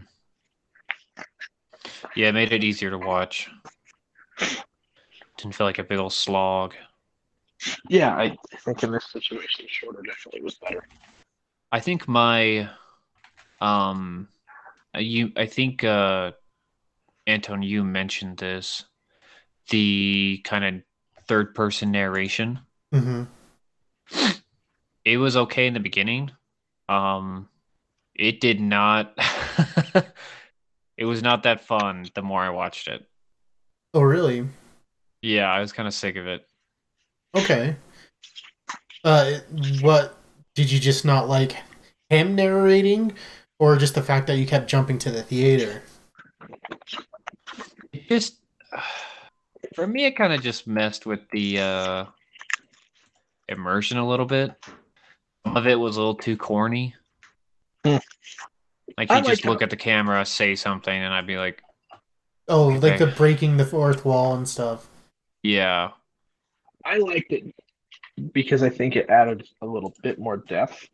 Yeah, 2.14 2.28
it 2.28 2.34
made 2.34 2.52
it 2.52 2.66
easier 2.66 2.90
to 2.90 2.98
watch. 2.98 3.50
Didn't 5.38 5.56
feel 5.56 5.66
like 5.66 5.80
a 5.80 5.84
big 5.86 5.98
old 5.98 6.12
slog. 6.12 6.74
Yeah, 7.90 8.14
I 8.16 8.38
think 8.66 8.84
in 8.84 8.92
this 8.92 9.08
situation, 9.10 9.66
shorter 9.70 10.02
definitely 10.02 10.42
was 10.42 10.56
better. 10.56 10.84
I 11.72 11.80
think 11.80 12.06
my 12.06 12.70
um 13.62 14.28
you 14.98 15.32
I 15.38 15.46
think 15.46 15.86
uh 15.86 16.32
Anton 17.28 17.62
you 17.62 17.86
mentioned 17.86 18.40
this 18.40 18.84
the 19.70 20.42
kind 20.44 20.66
of 20.66 20.82
third 21.30 21.56
person 21.56 21.92
narration. 21.92 22.60
Mm-hmm. 22.94 23.24
It 25.10 25.18
was 25.18 25.36
okay 25.36 25.66
in 25.66 25.74
the 25.74 25.80
beginning. 25.80 26.32
Um 26.88 27.50
it 28.16 28.42
did 28.42 28.60
not 28.60 29.14
it 30.98 31.06
was 31.06 31.24
not 31.24 31.44
that 31.44 31.66
fun 31.66 32.06
the 32.14 32.22
more 32.22 32.42
I 32.42 32.50
watched 32.50 32.88
it. 32.88 33.06
Oh, 33.94 34.02
really? 34.02 34.46
Yeah, 35.22 35.52
I 35.52 35.62
was 35.62 35.72
kind 35.72 35.88
of 35.88 35.94
sick 35.94 36.16
of 36.16 36.28
it. 36.28 36.46
Okay. 37.36 37.76
Uh, 39.04 39.40
what 39.82 40.18
did 40.54 40.72
you 40.72 40.80
just 40.80 41.06
not 41.06 41.30
like 41.30 41.56
him 42.10 42.36
narrating, 42.36 43.14
or 43.60 43.78
just 43.78 43.96
the 43.96 44.04
fact 44.04 44.28
that 44.28 44.38
you 44.38 44.46
kept 44.46 44.70
jumping 44.70 44.98
to 45.00 45.12
the 45.12 45.24
theater? 45.24 45.82
It 47.94 48.08
just 48.10 48.36
for 49.74 49.88
me 49.88 50.06
it 50.06 50.18
kind 50.18 50.34
of 50.34 50.42
just 50.42 50.68
messed 50.68 51.06
with 51.06 51.22
the 51.32 51.60
uh 51.60 52.06
immersion 53.48 53.98
a 53.98 54.08
little 54.08 54.26
bit. 54.26 54.54
Some 55.50 55.58
of 55.58 55.66
it 55.66 55.80
was 55.80 55.96
a 55.98 56.00
little 56.00 56.14
too 56.14 56.38
corny. 56.38 56.94
Hmm. 57.84 57.98
Like 59.00 59.10
I 59.10 59.16
he'd 59.16 59.26
just 59.26 59.44
like 59.44 59.46
look 59.46 59.62
at 59.64 59.72
the 59.72 59.76
camera, 59.78 60.24
say 60.24 60.56
something, 60.56 60.94
and 60.96 61.12
I'd 61.12 61.26
be 61.26 61.38
like, 61.38 61.64
Oh, 62.48 62.68
like 62.68 63.00
the 63.00 63.08
breaking 63.08 63.58
the 63.58 63.66
fourth 63.66 64.06
wall 64.06 64.36
and 64.36 64.48
stuff. 64.48 64.88
"Yeah, 65.42 65.90
I 66.86 66.98
liked 66.98 67.32
it 67.32 67.56
because 68.32 68.62
I 68.62 68.70
think 68.70 68.96
it 68.96 69.10
added 69.10 69.48
a 69.62 69.66
little 69.66 69.94
bit 70.04 70.20
more 70.20 70.38
depth. 70.38 70.88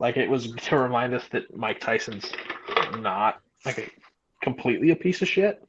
Like 0.00 0.16
it 0.16 0.28
was 0.28 0.50
to 0.52 0.78
remind 0.78 1.14
us 1.14 1.24
that 1.30 1.56
Mike 1.56 1.78
Tyson's 1.80 2.32
not 2.98 3.40
like 3.64 3.78
a, 3.78 3.88
completely 4.42 4.90
a 4.90 4.96
piece 4.96 5.22
of 5.22 5.28
shit 5.28 5.62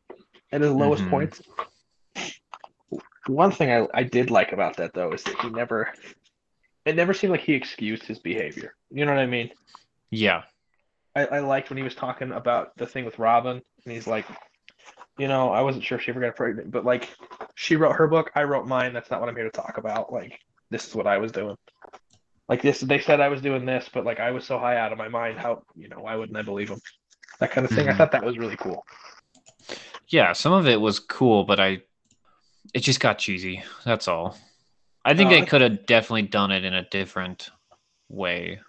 at 0.52 0.62
his 0.62 0.72
lowest 0.72 1.04
Mhm. 1.04 1.10
points. 1.12 1.42
One 3.28 3.52
thing 3.52 3.72
I, 3.72 3.88
I 3.94 4.04
did 4.04 4.32
like 4.32 4.54
about 4.54 4.78
that 4.78 4.94
though 4.96 5.12
is 5.14 5.24
that 5.24 5.40
he 5.42 5.50
never 5.50 5.94
it 6.88 6.96
never 6.96 7.14
seemed 7.14 7.32
like 7.32 7.42
he 7.42 7.54
excused 7.54 8.04
his 8.04 8.20
behavior. 8.20 8.74
You 8.90 9.06
know 9.06 9.14
what 9.14 9.20
I 9.22 9.26
mean? 9.26 9.52
Yeah. 10.10 10.44
I, 11.16 11.26
I 11.26 11.40
liked 11.40 11.70
when 11.70 11.78
he 11.78 11.84
was 11.84 11.96
talking 11.96 12.32
about 12.32 12.72
the 12.78 12.86
thing 12.86 13.04
with 13.06 13.20
Robin 13.20 13.62
and 13.86 13.94
he's 13.94 14.08
like, 14.08 14.26
you 15.18 15.28
know, 15.28 15.52
I 15.52 15.62
wasn't 15.62 15.84
sure 15.84 15.98
if 15.98 16.04
she 16.04 16.12
ever 16.12 16.22
got 16.22 16.36
pregnant, 16.36 16.72
but 16.72 16.86
like 16.86 17.10
she 17.56 17.76
wrote 17.76 17.96
her 17.96 18.08
book, 18.08 18.32
I 18.36 18.44
wrote 18.44 18.68
mine. 18.68 18.94
That's 18.94 19.10
not 19.10 19.20
what 19.20 19.28
I'm 19.30 19.36
here 19.36 19.50
to 19.50 19.62
talk 19.62 19.78
about. 19.78 20.14
Like 20.14 20.40
this 20.70 20.88
is 20.88 20.96
what 20.96 21.08
I 21.08 21.18
was 21.18 21.32
doing. 21.32 21.56
Like 22.48 22.62
this, 22.62 22.80
they 22.80 23.00
said 23.00 23.20
I 23.20 23.28
was 23.28 23.42
doing 23.42 23.66
this, 23.66 23.90
but 23.92 24.06
like 24.06 24.20
I 24.20 24.32
was 24.32 24.46
so 24.46 24.58
high 24.58 24.78
out 24.78 24.92
of 24.94 24.98
my 24.98 25.10
mind. 25.10 25.38
How 25.40 25.64
you 25.76 25.90
know? 25.90 25.98
Why 26.00 26.16
wouldn't 26.16 26.38
I 26.38 26.44
believe 26.44 26.70
them? 26.70 26.80
That 27.40 27.52
kind 27.52 27.66
of 27.66 27.72
thing. 27.72 27.90
I 27.90 27.94
Mhm. 27.94 27.98
thought 27.98 28.12
that 28.14 28.24
was 28.24 28.38
really 28.38 28.56
cool. 28.56 28.86
Yeah, 30.08 30.32
some 30.34 30.54
of 30.54 30.68
it 30.68 30.80
was 30.80 31.00
cool, 31.00 31.44
but 31.44 31.60
I 31.60 31.82
it 32.74 32.82
just 32.82 33.00
got 33.00 33.18
cheesy. 33.18 33.64
That's 33.84 34.08
all. 34.08 34.38
I 35.06 35.14
think 35.14 35.30
No, 35.30 35.40
they 35.40 35.46
could 35.46 35.62
have 35.62 35.86
definitely 35.86 36.24
done 36.24 36.52
it 36.52 36.66
in 36.66 36.74
a 36.74 36.88
different 36.90 37.50
way. 38.10 38.60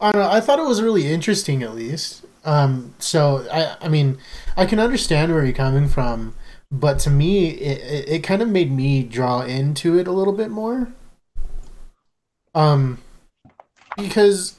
I 0.00 0.12
don't 0.12 0.22
know. 0.22 0.30
I 0.30 0.40
thought 0.40 0.58
it 0.58 0.66
was 0.66 0.82
really 0.82 1.06
interesting, 1.06 1.62
at 1.62 1.74
least. 1.74 2.24
Um, 2.44 2.94
so 2.98 3.46
I, 3.52 3.76
I 3.86 3.88
mean, 3.88 4.18
I 4.56 4.66
can 4.66 4.80
understand 4.80 5.32
where 5.32 5.44
you're 5.44 5.52
coming 5.52 5.88
from, 5.88 6.34
but 6.70 6.98
to 7.00 7.10
me, 7.10 7.50
it, 7.50 7.78
it, 7.82 8.08
it 8.08 8.18
kind 8.20 8.42
of 8.42 8.48
made 8.48 8.72
me 8.72 9.02
draw 9.02 9.42
into 9.42 9.98
it 9.98 10.06
a 10.06 10.12
little 10.12 10.32
bit 10.32 10.50
more. 10.50 10.92
Um, 12.54 12.98
because 13.96 14.56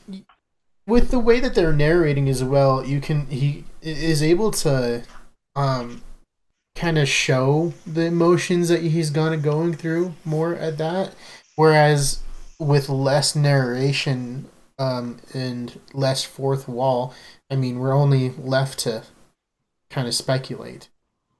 with 0.85 1.09
the 1.09 1.19
way 1.19 1.39
that 1.39 1.55
they're 1.55 1.73
narrating 1.73 2.29
as 2.29 2.43
well, 2.43 2.85
you 2.85 3.01
can 3.01 3.25
he 3.27 3.65
is 3.81 4.21
able 4.21 4.51
to, 4.51 5.03
um, 5.55 6.03
kind 6.75 6.97
of 6.97 7.07
show 7.07 7.73
the 7.85 8.05
emotions 8.05 8.69
that 8.69 8.81
he's 8.81 9.09
gonna 9.09 9.37
going 9.37 9.73
through 9.73 10.13
more 10.25 10.55
at 10.55 10.77
that, 10.77 11.13
whereas 11.55 12.21
with 12.59 12.89
less 12.89 13.35
narration 13.35 14.49
um, 14.79 15.17
and 15.33 15.79
less 15.93 16.23
fourth 16.23 16.67
wall, 16.67 17.13
I 17.49 17.55
mean, 17.55 17.79
we're 17.79 17.93
only 17.93 18.29
left 18.31 18.79
to 18.79 19.03
kind 19.89 20.07
of 20.07 20.13
speculate. 20.15 20.89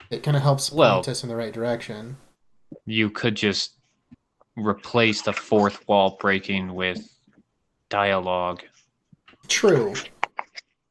It 0.09 0.23
kind 0.23 0.35
of 0.35 0.43
helps 0.43 0.69
point 0.69 0.79
Well- 0.79 0.99
us 1.09 1.23
in 1.23 1.29
the 1.29 1.35
right 1.35 1.53
direction. 1.53 2.17
You 2.85 3.09
could 3.09 3.35
just 3.35 3.73
replace 4.55 5.21
the 5.21 5.33
fourth 5.33 5.87
wall 5.87 6.17
breaking 6.19 6.73
with 6.73 6.99
dialogue. 7.89 8.61
True. 9.47 9.93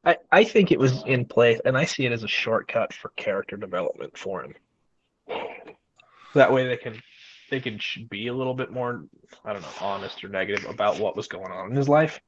I, 0.04 0.16
I 0.33 0.45
think 0.45 0.73
it 0.73 0.78
was 0.78 1.02
in 1.04 1.26
place, 1.26 1.61
and 1.64 1.76
I 1.76 1.85
see 1.85 2.07
it 2.07 2.12
as 2.12 2.23
a 2.23 2.28
shortcut 2.28 2.92
for 2.92 3.11
character 3.16 3.57
development 3.57 4.16
for 4.16 4.42
him. 4.45 4.54
That 6.35 6.52
way, 6.52 6.66
they 6.66 6.76
can 6.76 7.00
they 7.50 7.61
can 7.61 7.78
be 8.09 8.28
a 8.28 8.35
little 8.35 8.54
bit 8.54 8.71
more, 8.71 9.04
I 9.45 9.52
don't 9.52 9.62
know, 9.62 9.69
honest 9.80 10.23
or 10.25 10.28
negative 10.28 10.64
about 10.71 10.99
what 10.99 11.16
was 11.16 11.26
going 11.28 11.50
on 11.52 11.71
in 11.71 11.76
his 11.76 11.88
life, 11.88 12.21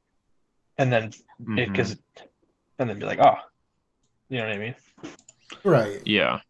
and 0.77 0.91
then 0.91 1.11
because, 1.55 1.95
and 2.77 2.89
then 2.89 2.99
be 2.99 3.05
like, 3.05 3.19
oh, 3.19 3.37
you 4.29 4.37
know 4.37 4.47
what 4.47 4.55
I 4.55 4.59
mean? 4.59 4.75
Right. 5.63 6.01
Yeah. 6.05 6.41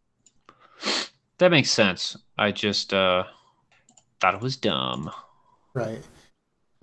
That 1.37 1.51
makes 1.51 1.71
sense. 1.71 2.17
I 2.37 2.51
just 2.51 2.93
uh 2.93 3.23
thought 4.19 4.35
it 4.35 4.41
was 4.41 4.57
dumb. 4.57 5.11
Right. 5.73 6.03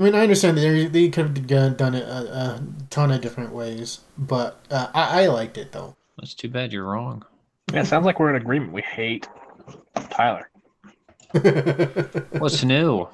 I 0.01 0.03
mean, 0.03 0.15
I 0.15 0.21
understand 0.21 0.57
they, 0.57 0.87
they 0.87 1.11
could 1.11 1.27
have 1.27 1.47
done 1.47 1.77
done 1.77 1.95
it 1.95 2.05
a, 2.05 2.33
a 2.33 2.63
ton 2.89 3.13
of 3.13 3.21
different 3.21 3.53
ways, 3.53 4.01
but 4.17 4.65
uh, 4.71 4.89
I, 4.95 5.25
I 5.25 5.27
liked 5.27 5.59
it 5.59 5.73
though. 5.73 5.95
That's 6.19 6.33
too 6.33 6.49
bad 6.49 6.73
you're 6.73 6.87
wrong. 6.87 7.23
Yeah, 7.71 7.83
it 7.83 7.87
sounds 7.87 8.07
like 8.07 8.19
we're 8.19 8.31
in 8.31 8.41
agreement. 8.41 8.73
We 8.73 8.81
hate 8.81 9.29
Tyler. 10.09 10.49
What's 12.39 12.65
new? 12.65 13.09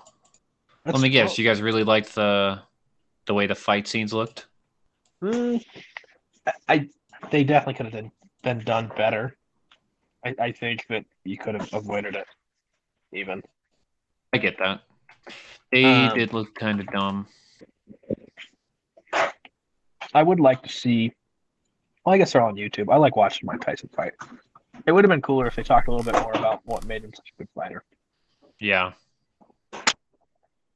Let 0.84 1.00
me 1.00 1.08
guess. 1.08 1.36
You 1.36 1.44
guys 1.44 1.60
really 1.60 1.82
liked 1.82 2.14
the 2.14 2.60
the 3.26 3.34
way 3.34 3.48
the 3.48 3.56
fight 3.56 3.88
scenes 3.88 4.12
looked? 4.12 4.46
Mm, 5.20 5.64
I, 6.46 6.52
I 6.68 6.88
they 7.32 7.42
definitely 7.42 7.74
could 7.74 7.86
have 7.86 7.94
been, 7.94 8.12
been 8.44 8.60
done 8.60 8.92
better. 8.96 9.36
I, 10.24 10.36
I 10.38 10.52
think 10.52 10.86
that 10.88 11.04
you 11.24 11.36
could 11.36 11.56
have 11.56 11.68
avoided 11.74 12.14
it. 12.14 12.26
Even 13.12 13.42
I 14.32 14.38
get 14.38 14.56
that. 14.60 14.82
They 15.72 15.84
Um, 15.84 16.16
did 16.16 16.32
look 16.32 16.54
kind 16.54 16.80
of 16.80 16.86
dumb. 16.88 17.26
I 20.14 20.22
would 20.22 20.40
like 20.40 20.62
to 20.62 20.68
see. 20.68 21.12
Well, 22.04 22.14
I 22.14 22.18
guess 22.18 22.32
they're 22.32 22.42
all 22.42 22.48
on 22.48 22.54
YouTube. 22.56 22.92
I 22.92 22.96
like 22.96 23.16
watching 23.16 23.46
Mike 23.46 23.60
Tyson 23.60 23.90
fight. 23.94 24.12
It 24.86 24.92
would 24.92 25.04
have 25.04 25.10
been 25.10 25.22
cooler 25.22 25.46
if 25.46 25.56
they 25.56 25.62
talked 25.62 25.88
a 25.88 25.90
little 25.94 26.10
bit 26.10 26.20
more 26.22 26.32
about 26.32 26.60
what 26.64 26.84
made 26.86 27.02
him 27.02 27.12
such 27.14 27.32
a 27.34 27.38
good 27.38 27.48
fighter, 27.54 27.82
Yeah. 28.60 28.92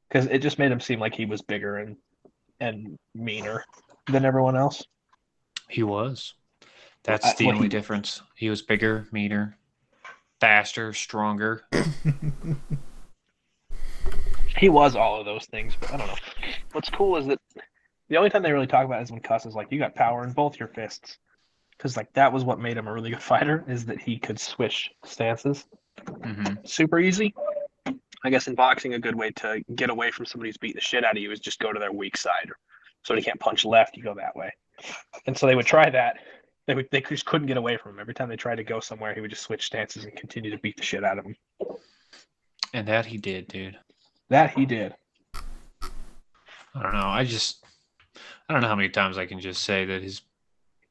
because 0.08 0.26
it 0.26 0.38
just 0.38 0.58
made 0.58 0.72
him 0.72 0.80
seem 0.80 0.98
like 0.98 1.14
he 1.14 1.26
was 1.26 1.42
bigger 1.42 1.76
and 1.78 1.96
and 2.60 2.98
meaner 3.14 3.64
than 4.06 4.24
everyone 4.24 4.56
else. 4.56 4.84
He 5.68 5.82
was. 5.82 6.34
That's 7.04 7.24
I- 7.26 7.34
the 7.34 7.46
what 7.46 7.54
only 7.54 7.66
he- 7.66 7.70
difference. 7.70 8.22
He 8.34 8.50
was 8.50 8.60
bigger, 8.62 9.06
meaner, 9.12 9.56
faster, 10.40 10.92
stronger. 10.92 11.64
He 14.60 14.68
was 14.68 14.94
all 14.94 15.18
of 15.18 15.24
those 15.24 15.46
things, 15.46 15.74
but 15.80 15.90
I 15.90 15.96
don't 15.96 16.06
know. 16.06 16.14
What's 16.72 16.90
cool 16.90 17.16
is 17.16 17.26
that 17.26 17.38
the 18.10 18.18
only 18.18 18.28
time 18.28 18.42
they 18.42 18.52
really 18.52 18.66
talk 18.66 18.84
about 18.84 19.00
it 19.00 19.04
is 19.04 19.10
when 19.10 19.22
Cus 19.22 19.46
is 19.46 19.54
like, 19.54 19.72
"You 19.72 19.78
got 19.78 19.94
power 19.94 20.22
in 20.22 20.32
both 20.32 20.60
your 20.60 20.68
fists," 20.68 21.16
because 21.78 21.96
like 21.96 22.12
that 22.12 22.30
was 22.30 22.44
what 22.44 22.60
made 22.60 22.76
him 22.76 22.86
a 22.86 22.92
really 22.92 23.08
good 23.08 23.22
fighter. 23.32 23.64
Is 23.66 23.86
that 23.86 23.98
he 23.98 24.18
could 24.18 24.38
switch 24.38 24.90
stances 25.04 25.66
hmm 26.06 26.44
super 26.64 26.98
easy. 26.98 27.34
I 28.22 28.28
guess 28.28 28.48
in 28.48 28.54
boxing, 28.54 28.92
a 28.94 28.98
good 28.98 29.14
way 29.14 29.30
to 29.30 29.62
get 29.74 29.88
away 29.88 30.10
from 30.10 30.26
somebody 30.26 30.50
who's 30.50 30.58
beating 30.58 30.76
the 30.76 30.82
shit 30.82 31.04
out 31.04 31.16
of 31.16 31.22
you 31.22 31.30
is 31.32 31.40
just 31.40 31.58
go 31.58 31.72
to 31.72 31.80
their 31.80 31.92
weak 31.92 32.18
side. 32.18 32.50
So 33.02 33.16
he 33.16 33.22
can't 33.22 33.40
punch 33.40 33.64
left, 33.64 33.96
you 33.96 34.02
go 34.02 34.14
that 34.14 34.36
way. 34.36 34.52
And 35.26 35.36
so 35.36 35.46
they 35.46 35.54
would 35.54 35.64
try 35.64 35.88
that. 35.88 36.18
They 36.66 36.74
would 36.74 36.88
they 36.90 37.00
just 37.00 37.24
couldn't 37.24 37.46
get 37.46 37.56
away 37.56 37.78
from 37.78 37.92
him. 37.92 38.00
Every 38.00 38.12
time 38.12 38.28
they 38.28 38.36
tried 38.36 38.56
to 38.56 38.64
go 38.64 38.78
somewhere, 38.78 39.14
he 39.14 39.22
would 39.22 39.30
just 39.30 39.42
switch 39.42 39.64
stances 39.64 40.04
and 40.04 40.14
continue 40.14 40.50
to 40.50 40.58
beat 40.58 40.76
the 40.76 40.82
shit 40.82 41.02
out 41.02 41.18
of 41.18 41.24
him. 41.24 41.36
And 42.74 42.86
that 42.86 43.06
he 43.06 43.16
did, 43.16 43.48
dude. 43.48 43.78
That 44.30 44.56
he 44.56 44.64
did. 44.64 44.94
I 45.34 46.82
don't 46.82 46.92
know. 46.92 47.08
I 47.08 47.24
just 47.24 47.64
I 48.48 48.52
don't 48.52 48.62
know 48.62 48.68
how 48.68 48.76
many 48.76 48.88
times 48.88 49.18
I 49.18 49.26
can 49.26 49.40
just 49.40 49.64
say 49.64 49.84
that 49.84 50.02
his 50.02 50.22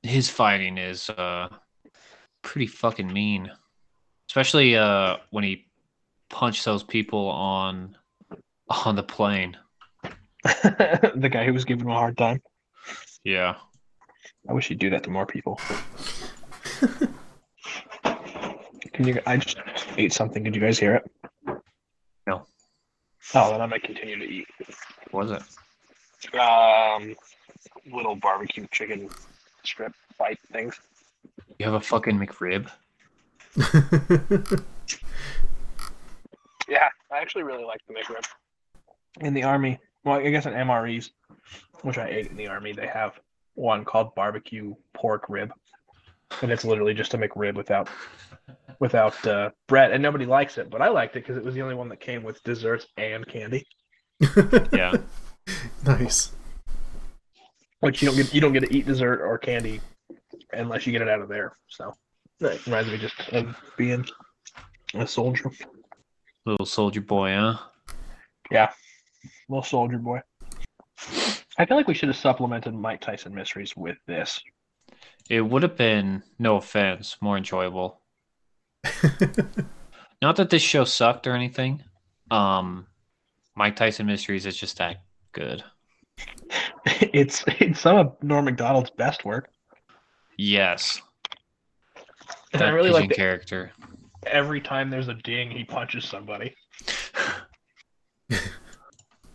his 0.04 0.30
fighting 0.30 0.78
is 0.78 1.10
uh 1.10 1.48
pretty 2.42 2.68
fucking 2.68 3.12
mean. 3.12 3.50
Especially 4.30 4.76
uh 4.76 5.18
when 5.32 5.44
he 5.46 5.66
punched 6.30 6.66
those 6.66 6.84
people 6.84 7.28
on 7.30 7.98
on 8.70 8.96
the 8.96 9.04
plane. 9.04 9.58
the 10.44 11.30
guy 11.32 11.46
who 11.46 11.54
was 11.54 11.66
giving 11.66 11.86
him 11.86 11.92
a 11.92 11.96
hard 11.96 12.18
time. 12.18 12.42
Yeah. 13.24 13.56
I 14.48 14.54
wish 14.54 14.68
he'd 14.68 14.80
do 14.80 14.90
that 14.90 15.04
to 15.04 15.10
more 15.10 15.26
people. 15.26 15.60
Can 18.94 19.08
you? 19.08 19.22
I 19.26 19.38
just 19.38 19.58
ate 19.98 20.14
something. 20.14 20.44
Did 20.44 20.56
you 20.56 20.62
guys 20.62 20.78
hear 20.80 20.96
it? 20.96 21.10
No. 23.34 23.46
Oh, 23.46 23.52
then 23.52 23.62
I'm 23.62 23.70
gonna 23.70 23.80
continue 23.80 24.18
to 24.18 24.26
eat. 24.26 24.48
What 25.12 25.28
was 25.28 25.32
it? 25.32 26.40
Um, 26.40 27.16
little 27.92 28.16
barbecue 28.16 28.68
chicken 28.72 29.10
strip 29.64 29.94
bite 30.18 30.40
things. 30.52 30.80
You 31.60 31.66
have 31.66 31.76
a 31.76 31.82
fucking 31.82 32.18
McRib? 32.18 32.70
Yeah, 36.70 36.88
I 37.12 37.18
actually 37.18 37.44
really 37.44 37.64
like 37.64 37.82
the 37.88 37.96
McRib. 37.96 38.24
In 39.22 39.34
the 39.34 39.44
army, 39.44 39.80
well, 40.04 40.20
I 40.20 40.30
guess 40.30 40.46
in 40.46 40.54
MREs, 40.54 41.10
which 41.82 41.98
I 41.98 42.08
ate 42.08 42.28
in 42.28 42.38
the 42.38 42.48
army, 42.48 42.74
they 42.74 42.86
have 42.86 43.20
one 43.56 43.84
called 43.84 44.14
barbecue 44.14 44.76
pork 44.94 45.26
rib, 45.30 45.52
and 46.44 46.52
it's 46.52 46.64
literally 46.64 46.94
just 46.94 47.16
a 47.16 47.18
McRib 47.18 47.56
without 47.56 47.90
without 48.80 49.26
uh, 49.28 49.50
bread, 49.68 49.92
and 49.92 50.02
nobody 50.02 50.26
likes 50.26 50.58
it, 50.58 50.70
but 50.70 50.82
I 50.82 50.90
liked 50.90 51.16
it 51.16 51.20
because 51.26 51.38
it 51.38 51.44
was 51.44 51.54
the 51.56 51.62
only 51.62 51.76
one 51.76 51.90
that 51.90 52.00
came 52.00 52.24
with 52.24 52.42
desserts 52.44 52.88
and 52.98 53.28
candy, 53.28 53.66
Yeah. 54.74 54.94
nice. 55.86 56.32
which 57.82 58.02
you 58.02 58.08
don't 58.08 58.18
get 58.18 58.34
you 58.34 58.42
don't 58.42 58.54
get 58.54 58.64
to 58.64 58.74
eat 58.76 58.86
dessert 58.86 59.22
or 59.22 59.38
candy 59.38 59.82
unless 60.54 60.86
you 60.86 60.92
get 60.92 61.02
it 61.02 61.10
out 61.10 61.22
of 61.22 61.30
there. 61.30 61.54
So 61.70 61.94
that 62.40 62.66
reminds 62.66 62.90
me 62.92 62.98
just 62.98 63.20
of 63.34 63.56
being 63.78 64.06
a 64.96 65.06
soldier, 65.08 65.52
Little 66.46 66.66
soldier 66.66 67.02
boy, 67.02 67.32
huh? 67.36 67.58
Yeah, 68.52 68.72
little 69.50 69.64
soldier 69.64 69.98
boy. 70.00 70.22
I 71.58 71.66
feel 71.66 71.76
like 71.78 71.88
we 71.88 71.94
should 71.94 72.10
have 72.10 72.16
supplemented 72.18 72.74
Mike 72.74 73.02
Tyson 73.02 73.36
mysteries 73.36 73.76
with 73.76 73.98
this. 74.08 74.42
It 75.30 75.42
would 75.42 75.62
have 75.64 75.76
been, 75.78 76.24
no 76.40 76.56
offense, 76.56 77.18
more 77.22 77.38
enjoyable. 77.38 77.99
Not 80.22 80.36
that 80.38 80.50
this 80.50 80.62
show 80.62 80.84
sucked 80.84 81.28
or 81.28 81.34
anything. 81.34 81.84
Um, 82.32 82.86
Mike 83.56 83.76
Tyson 83.76 84.06
Mysteries 84.06 84.46
is 84.46 84.56
just 84.58 84.78
that 84.78 85.02
good. 85.32 85.64
it's 86.86 87.44
it's 87.48 87.80
some 87.80 87.98
of 87.98 88.16
Norm 88.22 88.46
Macdonald's 88.46 88.90
best 88.92 89.24
work. 89.26 89.50
Yes, 90.38 91.02
And 92.54 92.62
that 92.62 92.70
I 92.70 92.72
really 92.72 92.92
like 92.92 93.10
the, 93.10 93.16
character. 93.16 93.72
every 94.26 94.62
time 94.62 94.90
there's 94.90 95.10
a 95.10 95.14
ding, 95.16 95.52
he 95.52 95.66
punches 95.66 96.06
somebody. 96.06 96.56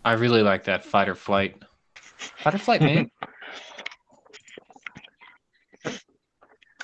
I 0.05 0.13
really 0.13 0.41
like 0.41 0.63
that 0.63 0.83
fight 0.85 1.07
or 1.09 1.15
flight. 1.15 1.61
Fight 2.37 2.55
or 2.55 2.57
flight, 2.59 2.81
man. 2.81 3.09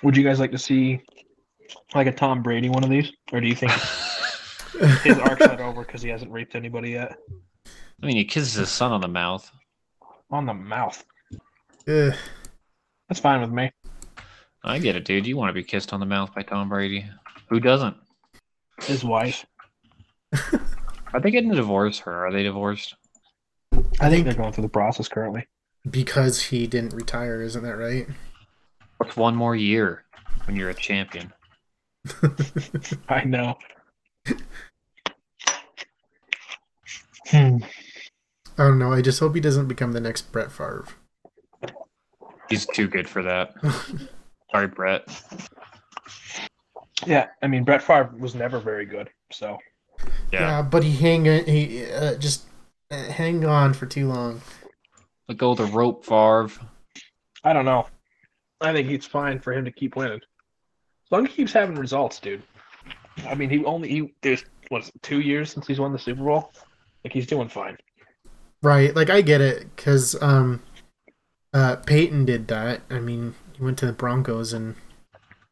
Would 0.04 0.18
you 0.18 0.24
guys 0.24 0.40
like 0.40 0.52
to 0.52 0.58
see 0.58 1.02
like 1.94 2.08
a 2.08 2.12
Tom 2.12 2.42
Brady 2.42 2.70
one 2.70 2.84
of 2.84 2.90
these, 2.90 3.12
or 3.32 3.42
do 3.42 3.48
you 3.48 3.56
think 3.56 3.72
his 5.04 5.18
arc's 5.18 5.42
not 5.42 5.60
over 5.60 5.84
because 5.84 6.02
he 6.02 6.10
hasn't 6.10 6.32
raped 6.32 6.56
anybody 6.56 6.92
yet? 6.92 7.18
I 8.02 8.06
mean, 8.06 8.18
he 8.18 8.26
kisses 8.26 8.54
his 8.54 8.70
son 8.70 8.92
on 8.92 9.02
the 9.02 9.08
mouth. 9.08 9.50
On 10.32 10.46
the 10.46 10.54
mouth. 10.54 11.04
Ugh. 11.88 12.14
That's 13.10 13.20
fine 13.20 13.42
with 13.42 13.52
me. 13.52 13.72
I 14.64 14.80
get 14.80 14.96
it, 14.96 15.06
dude. 15.06 15.28
You 15.28 15.38
want 15.38 15.50
to 15.50 15.54
be 15.54 15.64
kissed 15.64 15.92
on 15.92 16.00
the 16.00 16.06
mouth 16.06 16.34
by 16.34 16.44
Tom 16.44 16.70
Brady? 16.70 17.06
Who 17.50 17.60
doesn't? 17.60 17.98
His 18.84 19.04
wife. 19.04 19.46
Are 21.14 21.20
they 21.20 21.30
getting 21.32 21.52
a 21.52 21.56
divorce, 21.56 22.02
or 22.06 22.26
are 22.26 22.32
they 22.32 22.44
divorced? 22.44 22.96
I 24.00 24.10
think 24.10 24.24
they're 24.24 24.34
going 24.34 24.54
through 24.54 24.64
the 24.64 24.70
process 24.70 25.08
currently. 25.08 25.46
because 25.90 26.42
he 26.42 26.68
didn't 26.68 26.94
retire, 26.94 27.42
isn't 27.42 27.64
that 27.64 27.76
right? 27.76 28.08
What's 28.98 29.18
one 29.18 29.36
more 29.36 29.56
year 29.56 30.06
when 30.46 30.56
you're 30.56 30.70
a 30.70 30.74
champion? 30.76 31.34
I 33.10 33.24
know. 33.24 33.58
hmm. 37.28 37.58
I 38.58 38.64
don't 38.64 38.80
know. 38.80 38.92
I 38.92 39.02
just 39.02 39.20
hope 39.20 39.36
he 39.36 39.42
doesn't 39.42 39.68
become 39.68 39.94
the 39.94 40.00
next 40.02 40.32
Brett 40.32 40.52
Favre. 40.52 40.86
He's 42.50 42.66
too 42.66 42.88
good 42.88 43.08
for 43.08 43.24
that. 43.24 43.54
Sorry, 44.52 44.68
Brett. 44.68 45.08
Yeah, 47.08 47.28
I 47.42 47.48
mean 47.48 47.64
Brett 47.64 47.82
Favre 47.82 48.14
was 48.20 48.36
never 48.36 48.60
very 48.60 48.86
good, 48.86 49.10
so 49.32 49.58
Yeah, 50.32 50.40
Yeah. 50.42 50.62
but 50.62 50.84
he 50.84 50.92
hang 50.92 51.26
he 51.46 51.86
uh, 51.92 52.16
just 52.16 52.46
uh, 52.92 53.04
hang 53.06 53.46
on 53.46 53.74
for 53.74 53.86
too 53.86 54.08
long. 54.10 54.42
Let 55.28 55.38
go 55.38 55.52
of 55.52 55.58
the 55.58 55.66
rope, 55.66 56.06
Favre. 56.06 56.52
I 57.44 57.54
don't 57.54 57.66
know. 57.66 57.88
I 58.60 58.74
think 58.74 58.92
it's 58.92 59.08
fine 59.08 59.40
for 59.40 59.54
him 59.54 59.66
to 59.66 59.72
keep 59.72 59.96
winning. 59.96 60.20
As 61.12 61.18
long 61.18 61.26
as 61.26 61.32
he 61.32 61.36
keeps 61.38 61.52
having 61.52 61.76
results, 61.76 62.20
dude. 62.20 62.42
I 63.28 63.36
mean, 63.36 63.50
he 63.50 63.66
only 63.66 63.90
he 63.90 64.14
there's 64.22 64.46
what's 64.70 64.88
it, 64.88 64.94
two 65.02 65.20
years 65.20 65.52
since 65.52 65.68
he's 65.68 65.78
won 65.78 65.92
the 65.92 66.00
Super 66.00 66.24
Bowl. 66.24 66.54
Like 67.04 67.12
he's 67.12 67.28
doing 67.28 67.50
fine. 67.50 67.76
Right, 68.64 68.96
like 68.96 69.10
I 69.10 69.20
get 69.22 69.42
it 69.42 69.76
because 69.76 70.16
um, 70.22 70.62
uh, 71.54 71.76
Peyton 71.86 72.24
did 72.24 72.48
that. 72.48 72.84
I 72.90 73.00
mean, 73.00 73.36
he 73.58 73.62
went 73.62 73.78
to 73.80 73.86
the 73.86 73.92
Broncos 73.92 74.54
and 74.54 74.76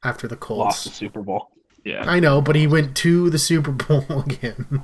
after 0.01 0.29
the 0.29 0.37
Colts 0.37 0.59
Lost 0.59 0.83
the 0.85 0.89
Colts. 0.91 0.97
Super 0.99 1.21
Bowl. 1.21 1.49
Yeah. 1.83 2.03
I 2.09 2.21
know, 2.21 2.41
but 2.41 2.55
he 2.55 2.65
went 2.65 2.95
to 2.97 3.29
the 3.29 3.39
Super 3.39 3.71
Bowl 3.71 4.05
again. 4.25 4.83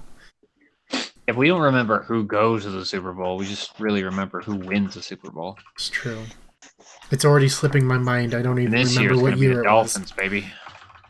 If 1.27 1.37
we 1.37 1.47
don't 1.47 1.61
remember 1.61 2.03
who 2.03 2.25
goes 2.25 2.63
to 2.63 2.69
the 2.69 2.85
Super 2.85 3.13
Bowl, 3.13 3.37
we 3.37 3.45
just 3.45 3.79
really 3.79 4.03
remember 4.03 4.41
who 4.41 4.55
wins 4.55 4.95
the 4.95 5.01
Super 5.01 5.31
Bowl. 5.31 5.57
it's 5.75 5.87
true. 5.87 6.19
It's 7.11 7.23
already 7.23 7.47
slipping 7.49 7.85
my 7.85 7.97
mind. 7.97 8.33
I 8.33 8.41
don't 8.41 8.59
even 8.59 8.73
And 8.73 8.85
this 8.85 8.97
year 8.99 9.11
remember 9.11 9.13
it's 9.13 9.21
going 9.21 9.23
what 9.23 9.29
to 9.31 9.37
be 9.37 9.45
year 9.45 9.53
the 9.55 9.61
it 9.61 9.73
was. 9.73 9.93
Dolphins, 9.93 10.11
baby. 10.11 10.45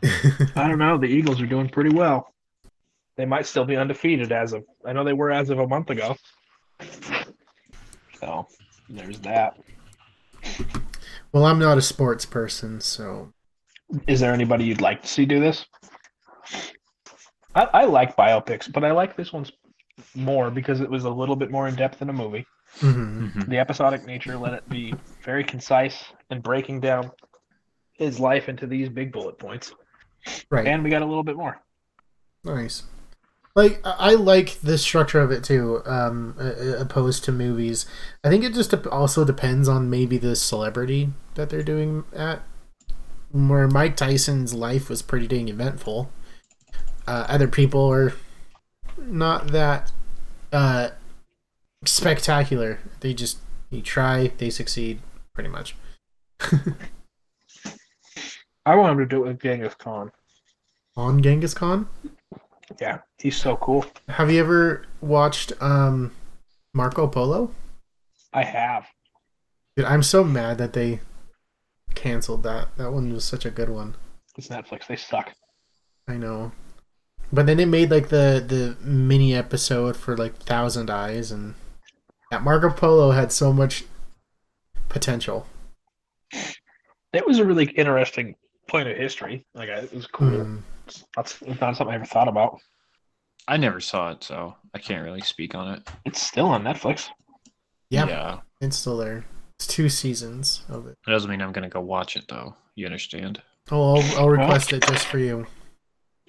I 0.56 0.68
don't 0.68 0.78
know. 0.78 0.98
The 0.98 1.06
Eagles 1.06 1.40
are 1.40 1.46
doing 1.46 1.68
pretty 1.68 1.94
well. 1.94 2.32
They 3.16 3.24
might 3.24 3.46
still 3.46 3.64
be 3.64 3.76
undefeated 3.76 4.30
as 4.32 4.52
of 4.52 4.64
I 4.84 4.92
know 4.92 5.04
they 5.04 5.12
were 5.12 5.30
as 5.30 5.50
of 5.50 5.58
a 5.58 5.66
month 5.66 5.90
ago. 5.90 6.16
So 8.20 8.46
there's 8.88 9.18
that. 9.20 9.58
Well, 11.32 11.44
I'm 11.44 11.58
not 11.58 11.78
a 11.78 11.82
sports 11.82 12.24
person, 12.24 12.80
so 12.80 13.32
Is 14.06 14.20
there 14.20 14.32
anybody 14.32 14.64
you'd 14.64 14.80
like 14.80 15.02
to 15.02 15.08
see 15.08 15.26
do 15.26 15.40
this? 15.40 15.66
I, 17.54 17.64
I 17.72 17.84
like 17.84 18.16
biopics, 18.16 18.70
but 18.72 18.84
I 18.84 18.92
like 18.92 19.16
this 19.16 19.32
one's 19.32 19.50
more 20.14 20.50
because 20.50 20.80
it 20.80 20.90
was 20.90 21.04
a 21.04 21.10
little 21.10 21.36
bit 21.36 21.50
more 21.50 21.68
in 21.68 21.74
depth 21.74 21.98
than 22.00 22.10
a 22.10 22.12
movie. 22.12 22.46
mhm. 22.80 23.32
Mhm. 23.32 23.48
The 23.48 23.58
episodic 23.58 24.04
nature 24.04 24.36
let 24.36 24.52
it 24.54 24.68
be 24.68 24.94
very 25.22 25.42
concise 25.44 26.04
and 26.30 26.42
breaking 26.42 26.80
down 26.80 27.10
his 27.92 28.20
life 28.20 28.48
into 28.50 28.66
these 28.66 28.88
big 28.90 29.10
bullet 29.12 29.38
points. 29.38 29.72
Right. 30.50 30.66
And 30.66 30.82
we 30.82 30.90
got 30.90 31.02
a 31.02 31.06
little 31.06 31.22
bit 31.22 31.36
more. 31.36 31.60
Nice. 32.44 32.84
Like 33.54 33.80
I 33.84 34.14
like 34.14 34.60
the 34.60 34.76
structure 34.76 35.20
of 35.20 35.30
it 35.30 35.42
too, 35.42 35.80
um, 35.86 36.36
opposed 36.78 37.24
to 37.24 37.32
movies. 37.32 37.86
I 38.22 38.28
think 38.28 38.44
it 38.44 38.52
just 38.52 38.74
also 38.88 39.24
depends 39.24 39.66
on 39.66 39.88
maybe 39.88 40.18
the 40.18 40.36
celebrity 40.36 41.10
that 41.34 41.48
they're 41.48 41.62
doing 41.62 42.04
at. 42.14 42.42
Where 43.32 43.66
Mike 43.66 43.96
Tyson's 43.96 44.52
life 44.54 44.88
was 44.88 45.02
pretty 45.02 45.26
dang 45.26 45.48
eventful. 45.48 46.10
Uh, 47.06 47.24
other 47.28 47.48
people 47.48 47.90
are 47.90 48.14
not 48.98 49.48
that 49.48 49.90
uh, 50.52 50.90
spectacular. 51.84 52.78
They 53.00 53.14
just 53.14 53.38
you 53.70 53.82
try, 53.82 54.32
they 54.38 54.50
succeed, 54.50 55.00
pretty 55.34 55.48
much. 55.50 55.76
I 58.66 58.74
want 58.74 58.92
him 58.92 58.98
to 58.98 59.06
do 59.06 59.24
it 59.24 59.28
with 59.28 59.40
Genghis 59.40 59.74
Khan. 59.74 60.12
On 60.96 61.22
Genghis 61.22 61.52
Khan, 61.54 61.88
Yeah, 62.80 62.98
he's 63.18 63.36
so 63.36 63.56
cool. 63.56 63.84
have 64.08 64.30
you 64.30 64.40
ever 64.40 64.86
watched 65.00 65.52
um, 65.60 66.12
Marco 66.72 67.06
Polo? 67.06 67.50
I 68.32 68.44
have. 68.44 68.86
Dude, 69.76 69.84
I'm 69.86 70.02
so 70.02 70.24
mad 70.24 70.56
that 70.58 70.72
they 70.72 71.00
canceled 71.94 72.42
that. 72.44 72.68
That 72.76 72.92
one 72.92 73.12
was 73.12 73.24
such 73.24 73.44
a 73.44 73.50
good 73.50 73.68
one. 73.68 73.94
It's 74.36 74.48
Netflix. 74.48 74.86
They 74.86 74.96
suck. 74.96 75.32
I 76.08 76.14
know. 76.14 76.52
But 77.32 77.46
then 77.46 77.56
they 77.56 77.64
made 77.66 77.90
like 77.90 78.08
the 78.08 78.42
the 78.46 78.76
mini 78.86 79.34
episode 79.34 79.96
for 79.96 80.16
like 80.16 80.36
Thousand 80.36 80.88
Eyes, 80.90 81.30
and 81.30 81.54
that 82.30 82.42
Marco 82.42 82.70
Polo 82.70 83.10
had 83.10 83.32
so 83.32 83.52
much 83.52 83.84
potential. 84.88 85.46
It 87.12 87.26
was 87.26 87.38
a 87.38 87.44
really 87.44 87.66
interesting 87.66 88.34
point 88.68 88.88
of 88.88 88.96
history. 88.96 89.44
Like, 89.54 89.68
it 89.68 89.92
was 89.92 90.06
cool. 90.06 90.28
Mm. 90.28 90.62
That's 91.16 91.42
not 91.42 91.76
something 91.76 91.88
I 91.88 91.94
ever 91.96 92.04
thought 92.04 92.28
about. 92.28 92.60
I 93.48 93.56
never 93.56 93.80
saw 93.80 94.10
it, 94.10 94.24
so 94.24 94.54
I 94.74 94.78
can't 94.78 95.04
really 95.04 95.20
speak 95.20 95.54
on 95.54 95.74
it. 95.74 95.88
It's 96.04 96.20
still 96.20 96.46
on 96.46 96.62
Netflix. 96.64 97.08
Yeah, 97.90 98.06
yeah. 98.06 98.40
it's 98.60 98.76
still 98.76 98.96
there. 98.96 99.24
It's 99.56 99.66
two 99.66 99.88
seasons 99.88 100.64
of 100.68 100.86
it. 100.86 100.96
It 101.06 101.10
doesn't 101.10 101.30
mean 101.30 101.40
I'm 101.40 101.52
going 101.52 101.62
to 101.62 101.70
go 101.70 101.80
watch 101.80 102.16
it, 102.16 102.24
though. 102.28 102.56
You 102.74 102.86
understand? 102.86 103.40
Oh, 103.70 103.96
I'll, 103.96 104.18
I'll 104.18 104.28
request 104.28 104.72
it 104.72 104.86
just 104.86 105.06
for 105.06 105.18
you. 105.18 105.46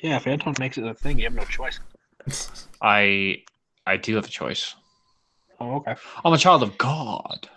Yeah, 0.02 0.18
if 0.18 0.28
Anton 0.28 0.54
makes 0.60 0.78
it 0.78 0.86
a 0.86 0.94
thing, 0.94 1.18
you 1.18 1.26
have 1.26 1.34
no 1.34 1.44
choice. 1.44 1.80
I 2.82 3.44
I 3.86 3.98
do 3.98 4.16
have 4.16 4.26
a 4.26 4.30
choice. 4.30 4.76
Oh, 5.60 5.78
okay. 5.78 5.96
I'm 6.24 6.34
a 6.34 6.38
child 6.38 6.62
of 6.62 6.78
God. 6.78 7.50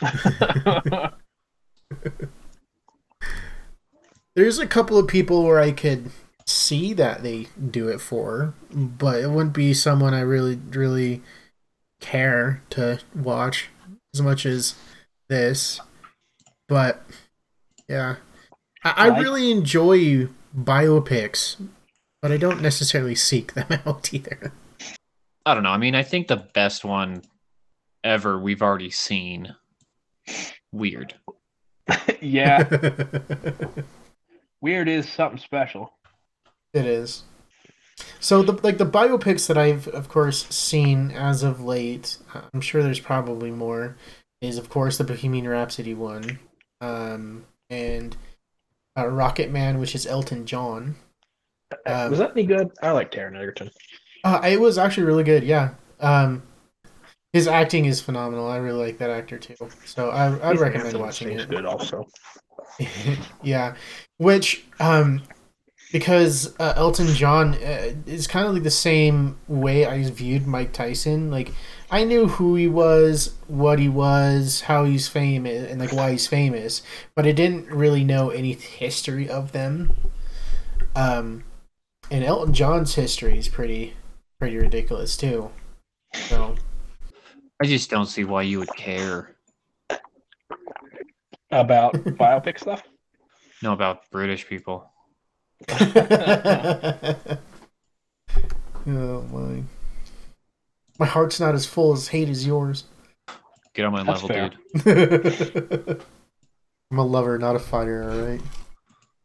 There's 4.36 4.58
a 4.58 4.66
couple 4.66 4.98
of 4.98 5.08
people 5.08 5.44
where 5.44 5.58
I 5.58 5.72
could 5.72 6.10
see 6.46 6.92
that 6.94 7.22
they 7.22 7.46
do 7.70 7.88
it 7.88 8.00
for, 8.00 8.54
but 8.72 9.20
it 9.20 9.30
wouldn't 9.30 9.54
be 9.54 9.74
someone 9.74 10.14
I 10.14 10.20
really, 10.20 10.56
really 10.70 11.22
care 12.00 12.62
to 12.70 13.00
watch 13.14 13.68
as 14.14 14.22
much 14.22 14.46
as 14.46 14.74
this. 15.28 15.80
But 16.68 17.02
yeah, 17.88 18.16
I, 18.84 18.94
I 18.96 19.18
really 19.18 19.50
enjoy 19.50 20.28
biopics, 20.56 21.56
but 22.22 22.32
I 22.32 22.36
don't 22.36 22.62
necessarily 22.62 23.14
seek 23.14 23.54
them 23.54 23.66
out 23.86 24.12
either. 24.12 24.52
I 25.46 25.54
don't 25.54 25.62
know. 25.62 25.70
I 25.70 25.78
mean, 25.78 25.94
I 25.94 26.02
think 26.02 26.28
the 26.28 26.36
best 26.36 26.84
one 26.84 27.22
ever 28.04 28.38
we've 28.38 28.62
already 28.62 28.90
seen. 28.90 29.54
Weird. 30.72 31.14
yeah, 32.20 32.68
it 32.70 33.84
weird 34.60 34.88
is 34.88 35.08
something 35.08 35.38
special. 35.38 35.92
It 36.72 36.86
is. 36.86 37.24
So 38.18 38.42
the 38.42 38.52
like 38.62 38.78
the 38.78 38.86
biopics 38.86 39.46
that 39.46 39.58
I've 39.58 39.88
of 39.88 40.08
course 40.08 40.46
seen 40.48 41.10
as 41.10 41.42
of 41.42 41.62
late, 41.62 42.16
I'm 42.52 42.60
sure 42.60 42.82
there's 42.82 43.00
probably 43.00 43.50
more. 43.50 43.96
Is 44.40 44.56
of 44.56 44.70
course 44.70 44.96
the 44.96 45.04
Bohemian 45.04 45.46
Rhapsody 45.46 45.92
one, 45.92 46.38
um, 46.80 47.44
and 47.68 48.16
uh, 48.96 49.06
Rocket 49.06 49.50
Man, 49.50 49.78
which 49.78 49.94
is 49.94 50.06
Elton 50.06 50.46
John. 50.46 50.96
Um, 51.86 52.10
was 52.10 52.18
that 52.18 52.32
any 52.32 52.44
good? 52.44 52.70
I 52.82 52.92
like 52.92 53.12
Taron 53.12 53.36
Egerton. 53.36 53.70
Uh, 54.24 54.40
it 54.44 54.60
was 54.60 54.78
actually 54.78 55.04
really 55.04 55.24
good. 55.24 55.44
Yeah. 55.44 55.74
Um, 56.00 56.42
his 57.32 57.46
acting 57.46 57.84
is 57.84 58.00
phenomenal. 58.00 58.48
I 58.48 58.56
really 58.56 58.86
like 58.86 58.98
that 58.98 59.10
actor 59.10 59.38
too. 59.38 59.54
So 59.84 60.10
I 60.10 60.50
I'd 60.50 60.58
recommend 60.58 60.98
watching 60.98 61.30
it. 61.30 61.48
Good, 61.48 61.64
also. 61.64 62.06
yeah, 63.42 63.74
which 64.18 64.64
um, 64.78 65.22
because 65.92 66.54
uh, 66.60 66.74
Elton 66.76 67.08
John 67.08 67.54
uh, 67.54 67.94
is 68.06 68.26
kind 68.26 68.46
of 68.46 68.54
like 68.54 68.62
the 68.62 68.70
same 68.70 69.38
way 69.48 69.86
I 69.86 70.08
viewed 70.10 70.46
Mike 70.46 70.72
Tyson. 70.72 71.30
Like 71.30 71.52
I 71.90 72.04
knew 72.04 72.28
who 72.28 72.54
he 72.54 72.68
was, 72.68 73.34
what 73.48 73.78
he 73.78 73.88
was, 73.88 74.62
how 74.62 74.84
he's 74.84 75.08
famous, 75.08 75.70
and 75.70 75.80
like 75.80 75.92
why 75.92 76.12
he's 76.12 76.26
famous, 76.26 76.82
but 77.14 77.26
I 77.26 77.32
didn't 77.32 77.66
really 77.66 78.04
know 78.04 78.30
any 78.30 78.52
history 78.52 79.28
of 79.28 79.52
them. 79.52 79.96
Um, 80.94 81.44
and 82.10 82.24
Elton 82.24 82.54
John's 82.54 82.94
history 82.94 83.38
is 83.38 83.48
pretty 83.48 83.94
pretty 84.38 84.56
ridiculous 84.56 85.16
too. 85.16 85.50
So 86.14 86.54
I 87.60 87.66
just 87.66 87.90
don't 87.90 88.06
see 88.06 88.24
why 88.24 88.42
you 88.42 88.58
would 88.60 88.74
care. 88.76 89.34
About 91.50 91.92
biopic 91.94 92.58
stuff? 92.60 92.82
No, 93.62 93.72
about 93.72 94.10
British 94.10 94.46
people. 94.46 94.90
oh 95.70 97.38
my. 98.86 99.62
My 100.98 101.06
heart's 101.06 101.40
not 101.40 101.54
as 101.54 101.66
full 101.66 101.92
as 101.92 102.08
hate 102.08 102.28
as 102.28 102.46
yours. 102.46 102.84
Get 103.74 103.84
on 103.84 103.92
my 103.92 104.02
That's 104.02 104.22
level, 104.22 104.28
fair. 104.28 104.50
dude. 104.84 106.02
I'm 106.90 106.98
a 106.98 107.04
lover, 107.04 107.38
not 107.38 107.56
a 107.56 107.58
fighter, 107.58 108.10
alright? 108.10 108.40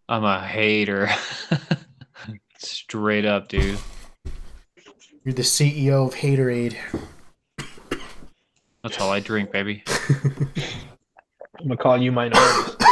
I'm 0.08 0.24
a 0.24 0.46
hater. 0.46 1.10
Straight 2.60 3.26
up, 3.26 3.48
dude. 3.48 3.80
You're 5.24 5.34
the 5.34 5.42
CEO 5.42 6.08
of 6.08 6.14
Haterade. 6.14 6.76
That's 8.84 9.00
all 9.00 9.10
I 9.10 9.20
drink, 9.20 9.52
baby. 9.52 9.84
I'm 11.60 11.68
gonna 11.68 11.78
call 11.78 11.98
you 12.02 12.12
minorities. 12.12 12.76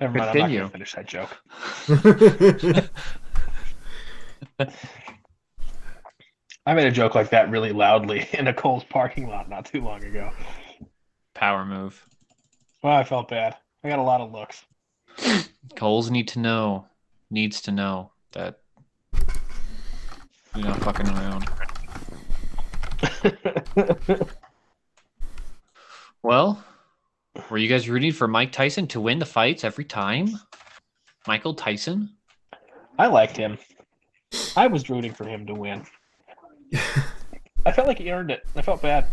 Never 0.00 0.14
mind, 0.14 0.20
I'm 0.20 0.26
not 0.26 0.32
Continue. 0.32 0.58
gonna 0.58 0.70
finish 0.70 0.94
that 0.94 1.06
joke. 1.06 1.30
I 6.64 6.74
made 6.74 6.86
a 6.86 6.92
joke 6.92 7.14
like 7.14 7.30
that 7.30 7.50
really 7.50 7.72
loudly 7.72 8.28
in 8.32 8.46
a 8.48 8.54
Kohl's 8.54 8.84
parking 8.84 9.28
lot 9.28 9.48
not 9.48 9.64
too 9.64 9.80
long 9.82 10.04
ago. 10.04 10.30
Power 11.34 11.64
move. 11.64 12.04
Well, 12.82 12.94
I 12.94 13.04
felt 13.04 13.28
bad. 13.28 13.56
I 13.84 13.88
got 13.88 13.98
a 13.98 14.02
lot 14.02 14.20
of 14.20 14.32
looks. 14.32 14.64
Kohl's 15.76 16.10
need 16.10 16.28
to 16.28 16.38
know, 16.38 16.86
needs 17.30 17.60
to 17.62 17.72
know 17.72 18.12
that 18.32 18.60
you're 20.54 20.66
not 20.66 20.80
fucking 20.80 21.08
around. 21.08 21.48
Well, 26.22 26.62
were 27.50 27.58
you 27.58 27.68
guys 27.68 27.88
rooting 27.88 28.12
for 28.12 28.28
Mike 28.28 28.52
Tyson 28.52 28.86
to 28.88 29.00
win 29.00 29.18
the 29.18 29.26
fights 29.26 29.64
every 29.64 29.84
time? 29.84 30.38
Michael 31.26 31.54
Tyson? 31.54 32.10
I 32.98 33.08
liked 33.08 33.36
him. 33.36 33.58
I 34.56 34.68
was 34.68 34.88
rooting 34.88 35.12
for 35.12 35.24
him 35.24 35.46
to 35.46 35.54
win. 35.54 35.84
I 37.66 37.72
felt 37.72 37.88
like 37.88 37.98
he 37.98 38.10
earned 38.10 38.30
it. 38.30 38.42
I 38.54 38.62
felt 38.62 38.82
bad. 38.82 39.06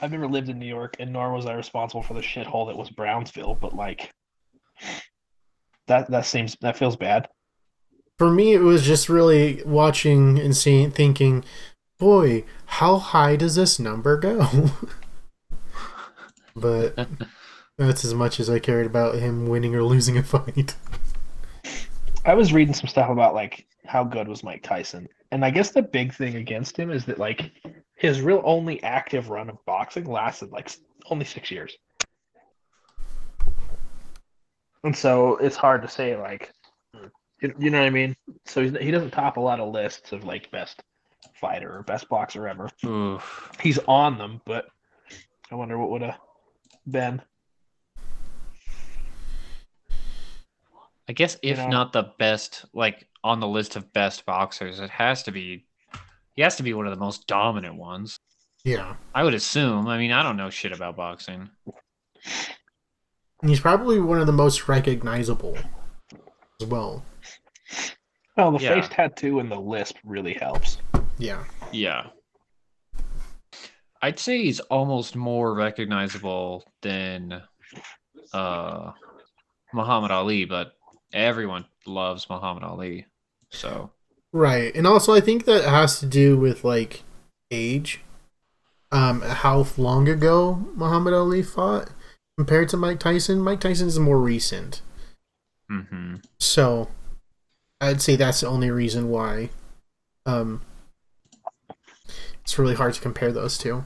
I've 0.00 0.10
never 0.10 0.26
lived 0.26 0.48
in 0.48 0.58
New 0.58 0.66
York, 0.66 0.96
and 0.98 1.12
nor 1.12 1.32
was 1.32 1.46
I 1.46 1.54
responsible 1.54 2.02
for 2.02 2.14
the 2.14 2.20
shithole 2.20 2.66
that 2.68 2.76
was 2.76 2.90
Brownsville. 2.90 3.56
But 3.60 3.74
like, 3.74 4.10
that 5.86 6.10
that 6.10 6.26
seems 6.26 6.56
that 6.60 6.76
feels 6.76 6.96
bad. 6.96 7.28
For 8.18 8.30
me, 8.30 8.52
it 8.52 8.60
was 8.60 8.84
just 8.84 9.08
really 9.08 9.62
watching 9.64 10.38
and 10.38 10.56
seeing, 10.56 10.90
thinking, 10.90 11.44
boy, 11.98 12.44
how 12.66 12.98
high 12.98 13.36
does 13.36 13.54
this 13.54 13.78
number 13.78 14.16
go? 14.16 14.70
but 16.54 17.08
that's 17.78 18.04
as 18.04 18.14
much 18.14 18.40
as 18.40 18.50
I 18.50 18.58
cared 18.58 18.86
about 18.86 19.16
him 19.16 19.46
winning 19.46 19.74
or 19.74 19.82
losing 19.82 20.16
a 20.16 20.22
fight. 20.22 20.76
I 22.24 22.34
was 22.34 22.52
reading 22.52 22.74
some 22.74 22.88
stuff 22.88 23.10
about 23.10 23.34
like 23.34 23.66
how 23.84 24.04
good 24.04 24.28
was 24.28 24.44
Mike 24.44 24.62
Tyson, 24.62 25.08
and 25.30 25.44
I 25.44 25.50
guess 25.50 25.70
the 25.70 25.82
big 25.82 26.14
thing 26.14 26.36
against 26.36 26.76
him 26.76 26.90
is 26.90 27.04
that 27.06 27.18
like 27.18 27.50
his 27.96 28.20
real 28.20 28.42
only 28.44 28.82
active 28.82 29.28
run 29.28 29.50
of 29.50 29.64
boxing 29.66 30.04
lasted 30.04 30.52
like 30.52 30.70
only 31.10 31.24
six 31.24 31.50
years, 31.50 31.76
and 34.84 34.96
so 34.96 35.36
it's 35.36 35.56
hard 35.56 35.82
to 35.82 35.88
say 35.88 36.16
like, 36.16 36.52
you, 37.40 37.52
you 37.58 37.70
know 37.70 37.80
what 37.80 37.86
I 37.86 37.90
mean. 37.90 38.16
So 38.46 38.62
he's, 38.62 38.76
he 38.78 38.90
doesn't 38.90 39.10
top 39.10 39.36
a 39.36 39.40
lot 39.40 39.58
of 39.58 39.72
lists 39.72 40.12
of 40.12 40.24
like 40.24 40.50
best 40.50 40.82
fighter 41.34 41.76
or 41.76 41.82
best 41.82 42.08
boxer 42.08 42.46
ever. 42.46 42.68
Oof. 42.84 43.50
He's 43.60 43.78
on 43.88 44.18
them, 44.18 44.40
but 44.44 44.66
I 45.50 45.56
wonder 45.56 45.76
what 45.76 45.90
would 45.90 46.02
have 46.02 46.18
been. 46.88 47.22
I 51.08 51.12
guess 51.12 51.36
if 51.42 51.58
know. 51.58 51.68
not 51.68 51.92
the 51.92 52.12
best, 52.18 52.64
like 52.72 53.08
on 53.24 53.40
the 53.40 53.48
list 53.48 53.76
of 53.76 53.92
best 53.92 54.24
boxers, 54.24 54.80
it 54.80 54.90
has 54.90 55.22
to 55.24 55.32
be. 55.32 55.66
He 56.34 56.42
has 56.42 56.56
to 56.56 56.62
be 56.62 56.72
one 56.72 56.86
of 56.86 56.92
the 56.92 57.00
most 57.04 57.26
dominant 57.26 57.74
ones. 57.76 58.18
Yeah. 58.64 58.94
I 59.14 59.22
would 59.24 59.34
assume. 59.34 59.86
I 59.88 59.98
mean, 59.98 60.12
I 60.12 60.22
don't 60.22 60.36
know 60.36 60.48
shit 60.48 60.72
about 60.72 60.96
boxing. 60.96 61.50
He's 63.44 63.60
probably 63.60 64.00
one 64.00 64.20
of 64.20 64.26
the 64.26 64.32
most 64.32 64.68
recognizable 64.68 65.58
as 66.60 66.66
well. 66.68 67.04
Well, 68.36 68.52
the 68.52 68.60
Yeah. 68.60 68.80
face 68.80 68.88
tattoo 68.88 69.40
and 69.40 69.50
the 69.50 69.58
lisp 69.60 69.96
really 70.04 70.32
helps. 70.34 70.78
Yeah. 71.18 71.44
Yeah. 71.72 72.06
I'd 74.02 74.18
say 74.18 74.42
he's 74.42 74.58
almost 74.60 75.14
more 75.14 75.54
recognizable 75.54 76.64
than 76.82 77.40
uh 78.34 78.90
Muhammad 79.72 80.10
Ali, 80.10 80.44
but 80.44 80.72
everyone 81.12 81.64
loves 81.86 82.28
Muhammad 82.28 82.64
Ali. 82.64 83.06
So 83.50 83.90
Right. 84.32 84.74
And 84.74 84.86
also 84.86 85.14
I 85.14 85.20
think 85.20 85.44
that 85.44 85.64
has 85.64 86.00
to 86.00 86.06
do 86.06 86.36
with 86.36 86.64
like 86.64 87.04
age. 87.50 88.00
Um 88.90 89.20
how 89.22 89.66
long 89.76 90.08
ago 90.08 90.66
Muhammad 90.74 91.14
Ali 91.14 91.42
fought 91.42 91.90
compared 92.36 92.68
to 92.70 92.76
Mike 92.76 92.98
Tyson. 92.98 93.40
Mike 93.40 93.60
Tyson 93.60 93.86
is 93.86 93.98
more 94.00 94.18
recent. 94.18 94.82
mm-hmm. 95.70 96.16
So 96.40 96.88
I'd 97.80 98.02
say 98.02 98.16
that's 98.16 98.40
the 98.40 98.48
only 98.48 98.70
reason 98.70 99.10
why 99.10 99.50
um 100.26 100.62
it's 102.42 102.58
really 102.58 102.74
hard 102.74 102.94
to 102.94 103.00
compare 103.00 103.32
those 103.32 103.56
two. 103.58 103.84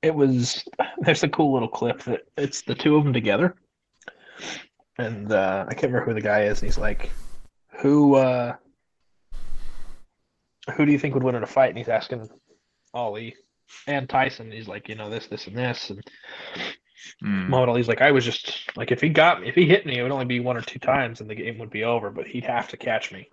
it 0.00 0.14
was 0.14 0.64
there's 1.00 1.24
a 1.24 1.28
cool 1.28 1.52
little 1.52 1.68
clip 1.68 2.02
that 2.04 2.20
it's 2.36 2.62
the 2.62 2.74
two 2.74 2.96
of 2.96 3.04
them 3.04 3.12
together. 3.12 3.54
And 4.98 5.30
uh, 5.30 5.64
i 5.68 5.74
can't 5.74 5.92
remember 5.92 6.06
who 6.06 6.14
the 6.14 6.20
guy 6.20 6.42
is 6.44 6.60
and 6.60 6.68
he's 6.68 6.78
like 6.78 7.10
who 7.80 8.14
uh 8.16 8.56
who 10.74 10.84
do 10.84 10.92
you 10.92 10.98
think 10.98 11.14
would 11.14 11.22
win 11.22 11.34
in 11.34 11.42
a 11.42 11.46
fight? 11.46 11.70
And 11.70 11.78
he's 11.78 11.88
asking 11.88 12.28
Ali 12.92 13.34
and 13.86 14.08
tyson. 14.08 14.50
He's 14.52 14.68
like 14.68 14.88
you 14.88 14.94
know 14.96 15.08
this 15.10 15.26
this 15.26 15.46
and 15.46 15.56
this. 15.56 15.90
And 15.90 16.02
Mm. 17.22 17.48
Muhammad 17.48 17.68
Ali's 17.70 17.86
like 17.88 18.02
I 18.02 18.10
was 18.10 18.24
just 18.24 18.76
like 18.76 18.90
if 18.90 19.00
he 19.00 19.08
got 19.08 19.40
me 19.40 19.48
if 19.48 19.54
he 19.54 19.66
hit 19.66 19.86
me 19.86 19.98
it 19.98 20.02
would 20.02 20.10
only 20.10 20.24
be 20.24 20.40
one 20.40 20.56
or 20.56 20.60
two 20.60 20.80
times 20.80 21.20
and 21.20 21.30
the 21.30 21.34
game 21.34 21.56
would 21.58 21.70
be 21.70 21.84
over 21.84 22.10
but 22.10 22.26
he'd 22.26 22.44
have 22.44 22.68
to 22.68 22.76
catch 22.76 23.12
me 23.12 23.28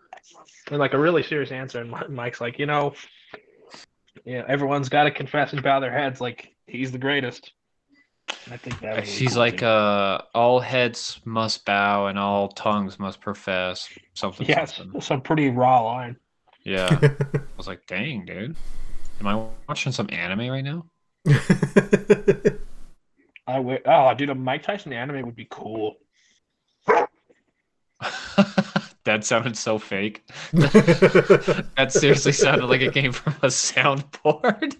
and 0.69 0.79
like 0.79 0.93
a 0.93 0.99
really 0.99 1.23
serious 1.23 1.51
answer 1.51 1.79
and 1.81 1.93
Mike's 2.09 2.41
like 2.41 2.57
you 2.59 2.65
know 2.65 2.93
yeah 4.25 4.43
everyone's 4.47 4.89
got 4.89 5.03
to 5.03 5.11
confess 5.11 5.53
and 5.53 5.61
bow 5.63 5.79
their 5.79 5.91
heads 5.91 6.19
like 6.21 6.49
he's 6.67 6.91
the 6.91 6.97
greatest 6.97 7.51
And 8.45 8.53
I 8.53 8.57
think 8.57 8.79
that 8.81 8.99
was 9.01 9.09
She's 9.09 9.37
like 9.37 9.57
too. 9.59 9.65
uh 9.67 10.21
all 10.33 10.59
heads 10.59 11.19
must 11.25 11.65
bow 11.65 12.07
and 12.07 12.17
all 12.17 12.47
tongues 12.49 12.97
must 12.99 13.21
profess 13.21 13.87
something 14.13 14.47
yes 14.47 14.77
something. 14.77 15.01
some 15.01 15.21
pretty 15.21 15.49
raw 15.49 15.81
line 15.81 16.15
Yeah. 16.63 16.89
I 17.01 17.09
was 17.57 17.67
like, 17.67 17.85
dang, 17.85 18.25
dude. 18.25 18.55
Am 19.19 19.27
I 19.27 19.45
watching 19.69 19.91
some 19.91 20.07
anime 20.11 20.49
right 20.49 20.63
now? 20.63 20.85
I 23.47 23.57
w- 23.57 23.79
oh 23.85 24.13
dude 24.15 24.29
a 24.29 24.35
Mike 24.35 24.63
Tyson 24.63 24.91
anime 24.93 25.23
would 25.25 25.35
be 25.35 25.47
cool 25.49 25.95
that 29.05 29.23
sounded 29.23 29.57
so 29.57 29.77
fake. 29.79 30.23
that 30.53 31.87
seriously 31.89 32.31
sounded 32.31 32.67
like 32.67 32.81
it 32.81 32.93
came 32.93 33.11
from 33.11 33.33
a 33.43 33.47
soundboard. 33.47 34.75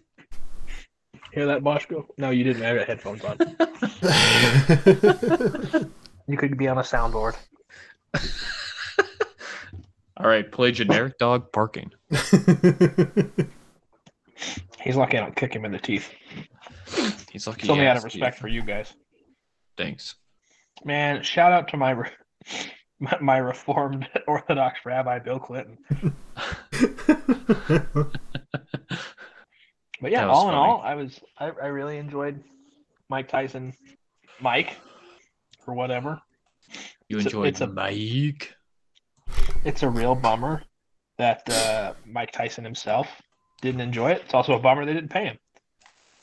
hear 1.32 1.46
that 1.46 1.62
Boschko 1.62 2.06
no 2.18 2.32
you 2.32 2.44
didn't 2.44 2.64
have 2.64 2.88
headphones 2.88 3.24
on 3.24 3.38
you 6.28 6.38
could 6.38 6.58
be 6.58 6.68
on 6.68 6.78
a 6.78 6.82
soundboard 6.82 7.36
All 10.18 10.28
right, 10.28 10.50
play 10.50 10.72
generic 10.72 11.18
dog 11.18 11.52
barking. 11.52 11.92
he's 14.82 14.96
lucky 14.96 15.18
I 15.18 15.22
don't 15.22 15.36
kick 15.36 15.54
him 15.54 15.66
in 15.66 15.72
the 15.72 15.80
teeth 15.80 16.10
He's 17.32 17.48
lucky. 17.48 17.62
it's 17.62 17.70
only 17.70 17.84
he 17.84 17.88
out 17.90 17.98
of 17.98 18.04
respect 18.06 18.36
teeth. 18.36 18.42
for 18.42 18.48
you 18.48 18.64
guys 18.64 18.94
Thanks. 19.78 20.16
Man, 20.86 21.22
shout 21.22 21.52
out 21.52 21.68
to 21.70 21.78
my 21.78 21.92
re- 21.92 22.10
my, 23.00 23.18
my 23.22 23.38
reformed 23.38 24.08
Orthodox 24.28 24.80
Rabbi 24.86 25.20
Bill 25.20 25.40
Clinton. 25.40 25.78
But 30.02 30.12
yeah, 30.12 30.22
That 30.22 30.28
was 30.28 30.38
all 30.38 30.50
in 30.50 30.56
all, 30.56 30.82
I 30.82 30.94
was 30.96 31.20
I, 31.40 31.46
I 31.46 31.68
really 31.68 31.98
enjoyed 31.98 32.44
Mike 33.10 33.30
Tyson, 33.30 33.74
Mike, 34.42 34.78
or 35.66 35.74
whatever. 35.74 36.22
You 37.08 37.18
It's 37.18 37.26
a- 37.26 37.30
enjoyed 37.30 37.48
it's 37.48 37.62
a- 37.62 37.68
Mike. 37.68 38.54
It's 39.64 39.84
a 39.84 39.90
real 39.90 40.14
bummer 40.14 40.64
that 41.18 41.50
uh, 41.50 41.94
Mike 42.06 42.32
Tyson 42.34 42.64
himself 42.66 43.08
didn't 43.62 43.82
enjoy 43.82 44.12
it. 44.12 44.22
It's 44.26 44.34
also 44.34 44.54
a 44.54 44.60
bummer 44.60 44.86
they 44.86 44.94
didn't 44.94 45.10
pay 45.12 45.26
him. 45.26 45.40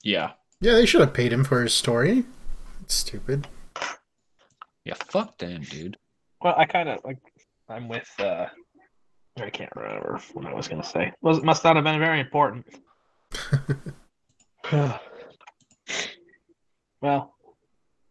Yeah. 0.05 0.33
yeah, 0.61 0.75
they 0.75 0.87
should 0.87 1.01
have 1.01 1.15
paid 1.15 1.33
him 1.33 1.43
for 1.43 1.63
his 1.63 1.73
story. 1.73 2.25
It's 2.83 2.95
stupid. 2.95 3.49
Yeah, 4.85 4.95
fuck 4.95 5.39
them, 5.39 5.63
dude. 5.63 5.97
Well, 6.43 6.55
I 6.57 6.65
kind 6.65 6.89
of 6.89 6.99
like. 7.05 7.19
I'm 7.69 7.89
with. 7.89 8.09
uh 8.19 8.47
I 9.41 9.49
can't 9.49 9.71
remember 9.75 10.21
what 10.35 10.47
I 10.47 10.55
was 10.55 10.69
gonna 10.69 10.85
say. 10.85 11.13
Was 11.23 11.43
must 11.43 11.65
not 11.65 11.77
have 11.77 11.85
been 11.85 11.99
very 11.99 12.21
important. 12.21 12.67
well, 17.01 17.35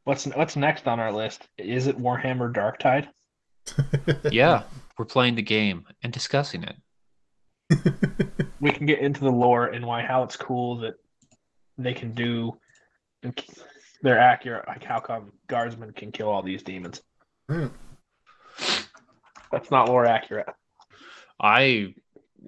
what's 0.03 0.25
what's 0.25 0.55
next 0.55 0.87
on 0.87 0.99
our 0.99 1.11
list? 1.11 1.47
Is 1.57 1.87
it 1.87 1.97
Warhammer 1.97 2.53
Dark 2.53 2.79
Tide? 2.79 3.09
Yeah, 4.31 4.63
we're 4.97 5.05
playing 5.05 5.35
the 5.35 5.41
game 5.41 5.85
and 6.03 6.11
discussing 6.11 6.63
it. 6.63 6.75
We 8.59 8.71
can 8.71 8.85
get 8.85 8.99
into 8.99 9.21
the 9.21 9.31
lore 9.31 9.67
and 9.67 9.83
why 9.83 10.03
how 10.03 10.21
it's 10.21 10.35
cool 10.35 10.77
that 10.81 10.93
they 11.79 11.95
can 11.95 12.13
do. 12.13 12.55
They're 14.03 14.19
accurate. 14.19 14.67
Like 14.67 14.83
how 14.83 14.99
come 14.99 15.31
guardsmen 15.47 15.91
can 15.93 16.11
kill 16.11 16.29
all 16.29 16.43
these 16.43 16.61
demons? 16.61 17.01
Hmm. 17.49 17.67
That's 19.51 19.71
not 19.71 19.89
lore 19.89 20.05
accurate. 20.05 20.47
I 21.39 21.93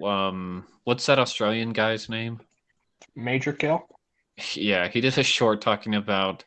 um 0.02 0.66
what's 0.84 1.06
that 1.06 1.18
Australian 1.18 1.72
guy's 1.72 2.08
name? 2.08 2.40
Majorkill. 3.16 3.82
Yeah, 4.54 4.88
he 4.88 5.00
did 5.00 5.16
a 5.18 5.22
short 5.22 5.60
talking 5.60 5.94
about 5.94 6.44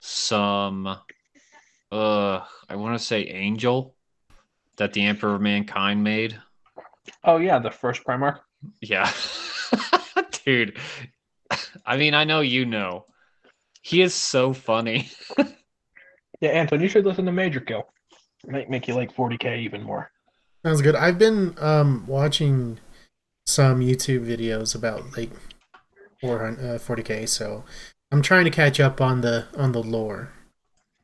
some 0.00 0.86
uh 0.86 2.40
I 2.68 2.76
want 2.76 2.98
to 2.98 3.04
say 3.04 3.22
angel 3.26 3.94
that 4.76 4.92
the 4.92 5.04
Emperor 5.04 5.36
of 5.36 5.40
Mankind 5.40 6.02
made. 6.02 6.38
Oh 7.24 7.38
yeah, 7.38 7.58
the 7.58 7.70
first 7.70 8.04
Primarch. 8.04 8.38
Yeah. 8.80 9.10
Dude. 10.44 10.78
I 11.84 11.96
mean, 11.96 12.14
I 12.14 12.24
know 12.24 12.40
you 12.40 12.66
know. 12.66 13.06
He 13.82 14.02
is 14.02 14.14
so 14.14 14.52
funny. 14.52 15.08
Yeah, 16.40 16.50
Anton, 16.50 16.82
you 16.82 16.88
should 16.88 17.06
listen 17.06 17.24
to 17.26 17.32
Majorkill. 17.32 17.84
Might 18.46 18.70
make 18.70 18.86
you 18.86 18.94
like 18.94 19.14
40k 19.14 19.58
even 19.58 19.82
more. 19.82 20.10
Sounds 20.64 20.82
good. 20.82 20.94
I've 20.94 21.18
been 21.18 21.54
um 21.58 22.04
watching 22.06 22.78
some 23.46 23.80
YouTube 23.80 24.26
videos 24.26 24.74
about 24.74 25.16
like 25.16 25.30
400, 26.20 26.58
uh, 26.58 26.78
40k, 26.78 27.28
so 27.28 27.64
I'm 28.10 28.22
trying 28.22 28.44
to 28.44 28.50
catch 28.50 28.80
up 28.80 29.00
on 29.00 29.20
the 29.20 29.46
on 29.56 29.72
the 29.72 29.82
lore. 29.82 30.30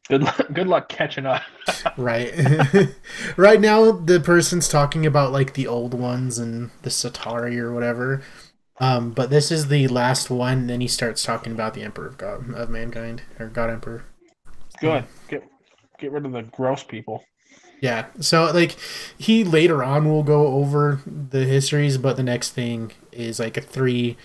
Good 0.09 0.23
luck, 0.23 0.47
good 0.53 0.67
luck 0.67 0.89
catching 0.89 1.27
up. 1.27 1.43
Right. 1.97 2.33
right 3.37 3.61
now 3.61 3.93
the 3.93 4.19
person's 4.19 4.69
talking 4.69 5.07
about 5.07 5.31
like 5.31 5.55
the 5.55 5.67
old 5.67 5.95
ones 5.95 6.39
and 6.39 6.71
the 6.83 6.91
Satari 6.91 7.57
or 7.57 7.73
whatever. 7.73 8.23
Um, 8.81 9.13
but 9.13 9.31
this 9.31 9.53
is 9.53 9.69
the 9.69 9.87
last 9.89 10.29
one, 10.29 10.67
then 10.67 10.81
he 10.81 10.89
starts 10.89 11.23
talking 11.23 11.53
about 11.53 11.75
the 11.75 11.83
Emperor 11.83 12.09
of 12.09 12.19
God 12.19 12.53
of 12.55 12.69
Mankind 12.69 13.23
or 13.39 13.47
God 13.47 13.71
Emperor. 13.71 14.05
Good. 14.81 15.05
Get 15.29 15.49
get 15.99 16.11
rid 16.11 16.27
of 16.27 16.33
the 16.33 16.43
gross 16.43 16.83
people. 16.83 17.23
Yeah. 17.83 18.07
So 18.21 18.45
like 18.45 18.77
he 19.19 19.43
later 19.43 19.83
on 19.83 20.09
will 20.09 20.23
go 20.23 20.47
over 20.47 21.01
the 21.05 21.45
histories, 21.45 21.99
but 21.99 22.17
the 22.17 22.23
next 22.23 22.53
thing 22.53 22.93
is 23.11 23.41
like 23.41 23.57
a 23.57 23.61
three 23.61 24.17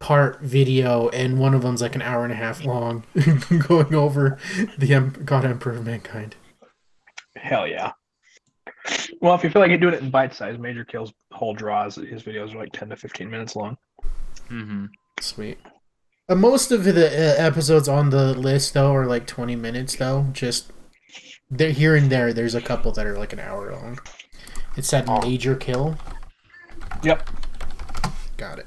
part 0.00 0.40
video 0.40 1.10
and 1.10 1.38
one 1.38 1.54
of 1.54 1.60
them's 1.62 1.82
like 1.82 1.94
an 1.94 2.02
hour 2.02 2.24
and 2.24 2.32
a 2.32 2.36
half 2.36 2.64
long 2.64 3.04
going 3.68 3.94
over 3.94 4.38
the 4.78 4.94
em- 4.94 5.22
God 5.24 5.44
Emperor 5.44 5.74
of 5.74 5.84
Mankind. 5.84 6.36
Hell 7.36 7.68
yeah. 7.68 7.92
Well, 9.20 9.34
if 9.34 9.44
you 9.44 9.50
feel 9.50 9.60
like 9.60 9.68
you're 9.68 9.78
doing 9.78 9.94
it 9.94 10.00
in 10.00 10.10
bite 10.10 10.34
size, 10.34 10.56
Majorkill's 10.56 11.12
whole 11.32 11.54
draws, 11.54 11.96
his 11.96 12.22
videos 12.22 12.54
are 12.54 12.58
like 12.58 12.72
10 12.72 12.88
to 12.88 12.96
15 12.96 13.30
minutes 13.30 13.54
long. 13.54 13.76
Mm-hmm. 14.48 14.86
Sweet. 15.20 15.58
Uh, 16.30 16.34
most 16.34 16.72
of 16.72 16.84
the 16.84 17.06
uh, 17.06 17.34
episodes 17.36 17.88
on 17.88 18.08
the 18.08 18.32
list 18.32 18.72
though 18.72 18.94
are 18.94 19.06
like 19.06 19.26
20 19.26 19.54
minutes 19.54 19.96
though. 19.96 20.28
Just 20.32 20.72
there 21.52 21.70
here 21.70 21.94
and 21.94 22.10
there 22.10 22.32
there's 22.32 22.54
a 22.54 22.60
couple 22.60 22.90
that 22.92 23.06
are 23.06 23.16
like 23.18 23.32
an 23.32 23.38
hour 23.40 23.70
long. 23.72 23.98
It's 24.76 24.90
that 24.90 25.08
Oh. 25.08 25.20
Majorkill. 25.20 25.98
Yep. 27.04 27.28
Got 28.38 28.58
it. 28.60 28.66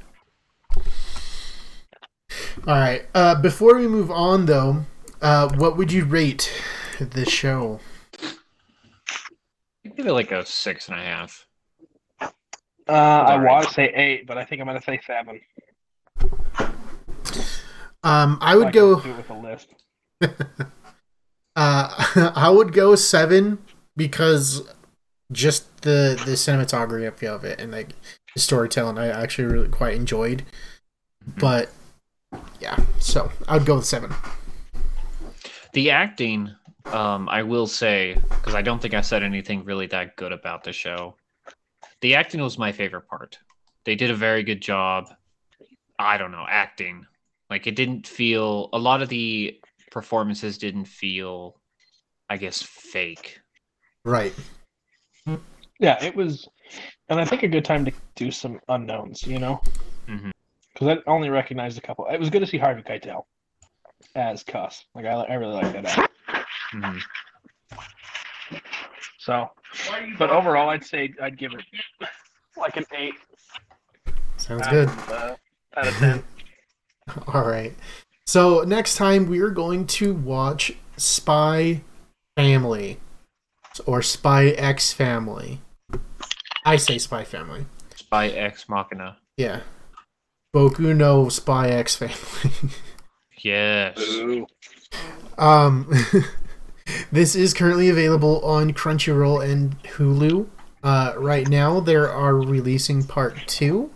All 2.68 2.76
right. 2.80 3.06
Uh, 3.14 3.36
before 3.42 3.76
we 3.76 3.88
move 3.88 4.12
on, 4.12 4.46
though, 4.46 4.86
uh, 5.22 5.50
what 5.56 5.78
would 5.78 5.92
you 5.92 6.06
rate 6.06 6.52
the 7.00 7.26
show? 7.26 7.80
Give 9.96 10.06
it 10.08 10.14
like 10.14 10.32
a 10.32 10.46
six 10.46 10.88
and 10.90 11.00
a 11.00 11.02
half. 11.02 11.46
Uh, 12.22 12.28
I 12.88 13.34
Alright. 13.34 13.52
want 13.52 13.68
to 13.68 13.74
say 13.74 13.92
eight, 13.96 14.28
but 14.28 14.38
I 14.38 14.46
think 14.46 14.62
I'm 14.62 14.68
going 14.68 14.78
to 14.80 14.84
say 14.86 15.00
seven. 15.08 15.42
Um, 18.04 18.38
I 18.42 18.56
would 18.56 18.66
can 18.66 18.74
go. 18.74 18.96
with 18.98 19.30
a 19.30 19.34
list. 19.34 19.74
Uh, 21.56 22.32
I 22.36 22.50
would 22.50 22.74
go 22.74 22.96
seven 22.96 23.60
because 23.96 24.62
just 25.32 25.82
the 25.82 26.22
the 26.26 26.34
cinematography 26.34 27.28
of 27.28 27.44
it 27.44 27.60
and 27.60 27.72
like 27.72 27.90
the 28.34 28.42
storytelling, 28.42 28.98
I 28.98 29.08
actually 29.08 29.46
really 29.46 29.70
quite 29.70 29.96
enjoyed. 29.96 30.44
But 31.40 31.70
yeah, 32.60 32.78
so 33.00 33.32
I 33.48 33.58
would 33.58 33.66
go 33.66 33.78
with 33.78 33.86
seven. 33.86 34.14
The 35.74 35.92
acting, 35.92 36.52
um, 36.86 37.28
I 37.30 37.44
will 37.44 37.68
say, 37.68 38.16
because 38.30 38.56
I 38.56 38.62
don't 38.62 38.82
think 38.82 38.94
I 38.94 39.02
said 39.02 39.24
anything 39.24 39.64
really 39.66 39.88
that 39.88 40.16
good 40.16 40.32
about 40.32 40.64
the 40.64 40.74
show. 40.74 41.16
The 42.02 42.16
acting 42.16 42.42
was 42.42 42.58
my 42.58 42.72
favorite 42.72 43.08
part. 43.08 43.40
They 43.84 43.96
did 43.96 44.12
a 44.12 44.16
very 44.16 44.44
good 44.44 44.62
job. 44.62 45.10
I 45.98 46.18
don't 46.18 46.32
know, 46.32 46.46
acting. 46.48 47.06
Like 47.50 47.68
it 47.68 47.76
didn't 47.76 48.08
feel 48.08 48.70
a 48.74 48.78
lot 48.78 49.02
of 49.02 49.10
the 49.10 49.60
performances 49.96 50.58
didn't 50.58 50.84
feel, 50.86 51.56
I 52.30 52.36
guess, 52.36 52.62
fake. 52.62 53.40
Right. 54.04 54.34
Yeah, 55.80 56.04
it 56.04 56.14
was, 56.14 56.48
and 57.08 57.18
I 57.18 57.24
think 57.24 57.44
a 57.44 57.48
good 57.48 57.64
time 57.64 57.86
to 57.86 57.94
do 58.16 58.30
some 58.30 58.60
unknowns, 58.68 59.26
you 59.26 59.40
know? 59.40 59.62
Mhm. 60.08 60.32
Because 60.74 60.98
I 60.98 61.10
only 61.10 61.30
recognized 61.30 61.78
a 61.78 61.82
couple. 61.82 62.06
It 62.08 62.20
was 62.20 62.30
good 62.30 62.42
to 62.42 62.46
see 62.46 62.58
Harvey 62.58 62.82
Keitel 62.82 63.24
as 64.16 64.44
Cus. 64.44 64.84
Like, 64.94 65.06
I, 65.06 65.12
I 65.14 65.34
really 65.36 65.54
like 65.54 65.72
that 65.72 65.86
actor. 65.86 66.46
Mhm. 66.74 67.02
So, 69.18 69.50
but 70.20 70.30
overall, 70.30 70.70
I'd 70.70 70.84
say 70.84 71.14
I'd 71.22 71.38
give 71.38 71.54
it 71.54 71.64
like 72.58 72.76
an 72.76 72.86
eight 72.98 73.16
Sounds 74.38 74.62
out 74.68 74.72
good. 74.72 74.90
of, 74.90 75.10
uh, 75.10 75.36
out 75.78 75.88
of 75.88 75.94
ten. 75.96 76.24
All 77.34 77.48
right. 77.48 77.74
So 78.28 78.62
next 78.62 78.96
time 78.96 79.28
we 79.28 79.40
are 79.40 79.52
going 79.52 79.86
to 79.88 80.14
watch 80.14 80.74
Spy 80.98 81.82
Family 82.36 82.98
or 83.86 84.02
Spy 84.02 84.48
X 84.48 84.92
Family. 84.92 85.62
I 86.66 86.78
say 86.78 86.98
Spy 86.98 87.24
Family. 87.24 87.66
Spy 87.96 88.30
X 88.30 88.68
Machina. 88.68 89.18
Yeah. 89.38 89.62
Boku 90.56 90.96
no 90.96 91.30
Spy 91.30 91.70
X 91.70 91.96
Family. 91.96 92.72
Yes. 93.44 94.00
um 95.38 95.94
this 97.12 97.36
is 97.36 97.54
currently 97.54 97.90
available 97.90 98.44
on 98.44 98.74
Crunchyroll 98.74 99.48
and 99.48 99.78
Hulu. 99.84 100.48
Uh, 100.82 101.14
right 101.18 101.48
now 101.48 101.80
they 101.80 101.94
are 101.96 102.36
releasing 102.36 103.04
part 103.04 103.38
2 103.46 103.92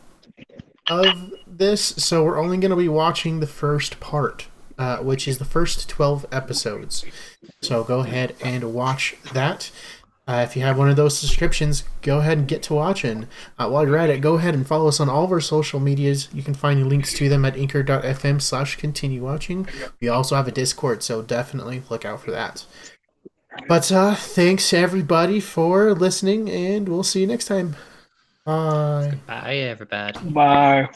of 0.88 1.34
this, 1.60 1.82
so 1.82 2.24
we're 2.24 2.40
only 2.40 2.58
going 2.58 2.72
to 2.72 2.78
be 2.78 2.90
watching 2.90 3.40
the 3.40 3.48
first 3.48 4.00
part, 4.00 4.48
uh, 4.78 4.98
which 4.98 5.28
is 5.28 5.38
the 5.38 5.46
first 5.46 5.88
12 5.88 6.26
episodes. 6.32 7.06
So 7.62 7.84
go 7.84 8.00
ahead 8.00 8.36
and 8.44 8.74
watch 8.74 9.16
that. 9.34 9.72
Uh, 10.28 10.44
if 10.48 10.56
you 10.56 10.62
have 10.62 10.78
one 10.78 10.90
of 10.90 10.96
those 10.96 11.18
subscriptions, 11.18 11.84
go 12.04 12.20
ahead 12.20 12.38
and 12.38 12.48
get 12.48 12.62
to 12.62 12.74
watching. 12.76 13.28
Uh, 13.58 13.68
while 13.68 13.86
you're 13.86 13.98
at 13.98 14.12
it, 14.12 14.22
go 14.22 14.36
ahead 14.36 14.54
and 14.54 14.68
follow 14.68 14.88
us 14.88 15.00
on 15.00 15.10
all 15.10 15.24
of 15.24 15.32
our 15.32 15.42
social 15.42 15.80
medias. 15.80 16.30
You 16.32 16.44
can 16.44 16.54
find 16.54 16.88
links 16.88 17.14
to 17.14 17.30
them 17.30 17.46
at 17.46 17.58
anchor.fm 17.58 18.40
slash 18.40 18.76
continue 18.76 19.24
watching. 19.24 19.68
We 20.00 20.08
also 20.08 20.36
have 20.36 20.48
a 20.48 20.52
Discord, 20.52 21.02
so 21.02 21.24
definitely 21.24 21.82
look 21.90 22.06
out 22.06 22.22
for 22.22 22.30
that. 22.30 22.64
But 23.68 23.92
uh, 23.92 24.14
thanks 24.14 24.72
everybody 24.72 25.40
for 25.40 25.94
listening, 25.96 26.48
and 26.48 26.88
we'll 26.88 27.04
see 27.04 27.22
you 27.22 27.28
next 27.28 27.46
time. 27.46 27.76
Bye. 28.46 29.18
Bye, 29.26 29.56
everybody. 29.56 30.20
Bye. 30.30 30.90